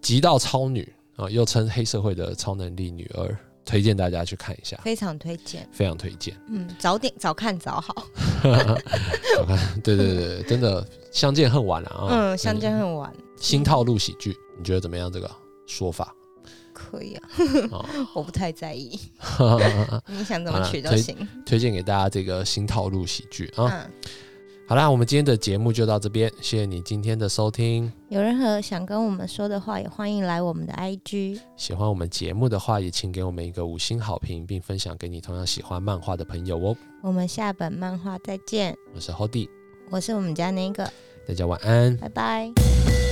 [0.02, 0.82] 极道超女》
[1.18, 5.68] 啊、又称黑社会的超能力女儿，推荐大家去看一下，非常推荐。
[5.72, 6.34] 非常推荐。
[6.48, 8.06] 嗯，早点早看早好。
[8.42, 12.06] 早看，对对对，真的相见恨晚了啊。
[12.10, 13.12] 嗯，相见恨晚。
[13.36, 15.12] 新套路喜剧，你觉得怎么样？
[15.12, 15.30] 这个
[15.66, 16.14] 说法
[16.72, 17.28] 可以啊，
[17.72, 17.84] 啊？
[18.14, 18.98] 我不太在意，
[20.06, 21.16] 你想怎好么取都行。
[21.44, 23.66] 推荐给大家这个新套路喜剧啊。
[23.68, 23.90] 嗯，
[24.68, 27.90] 好啦，我们今天的节目就到这边，谢谢你今天的收听。
[28.10, 31.40] 有任何想跟我们说的话，也欢迎来我们的 IG。
[31.56, 36.76] 喜欢我们节目的话，也请给我们一个五星好评，并分享给你同样喜欢漫画的朋友哦。
[37.02, 39.48] 我们下本漫画再见，我是 Hody，
[39.88, 40.84] 我是我们家那个，
[41.26, 41.96] 大家晚安。
[41.96, 43.07] 拜拜。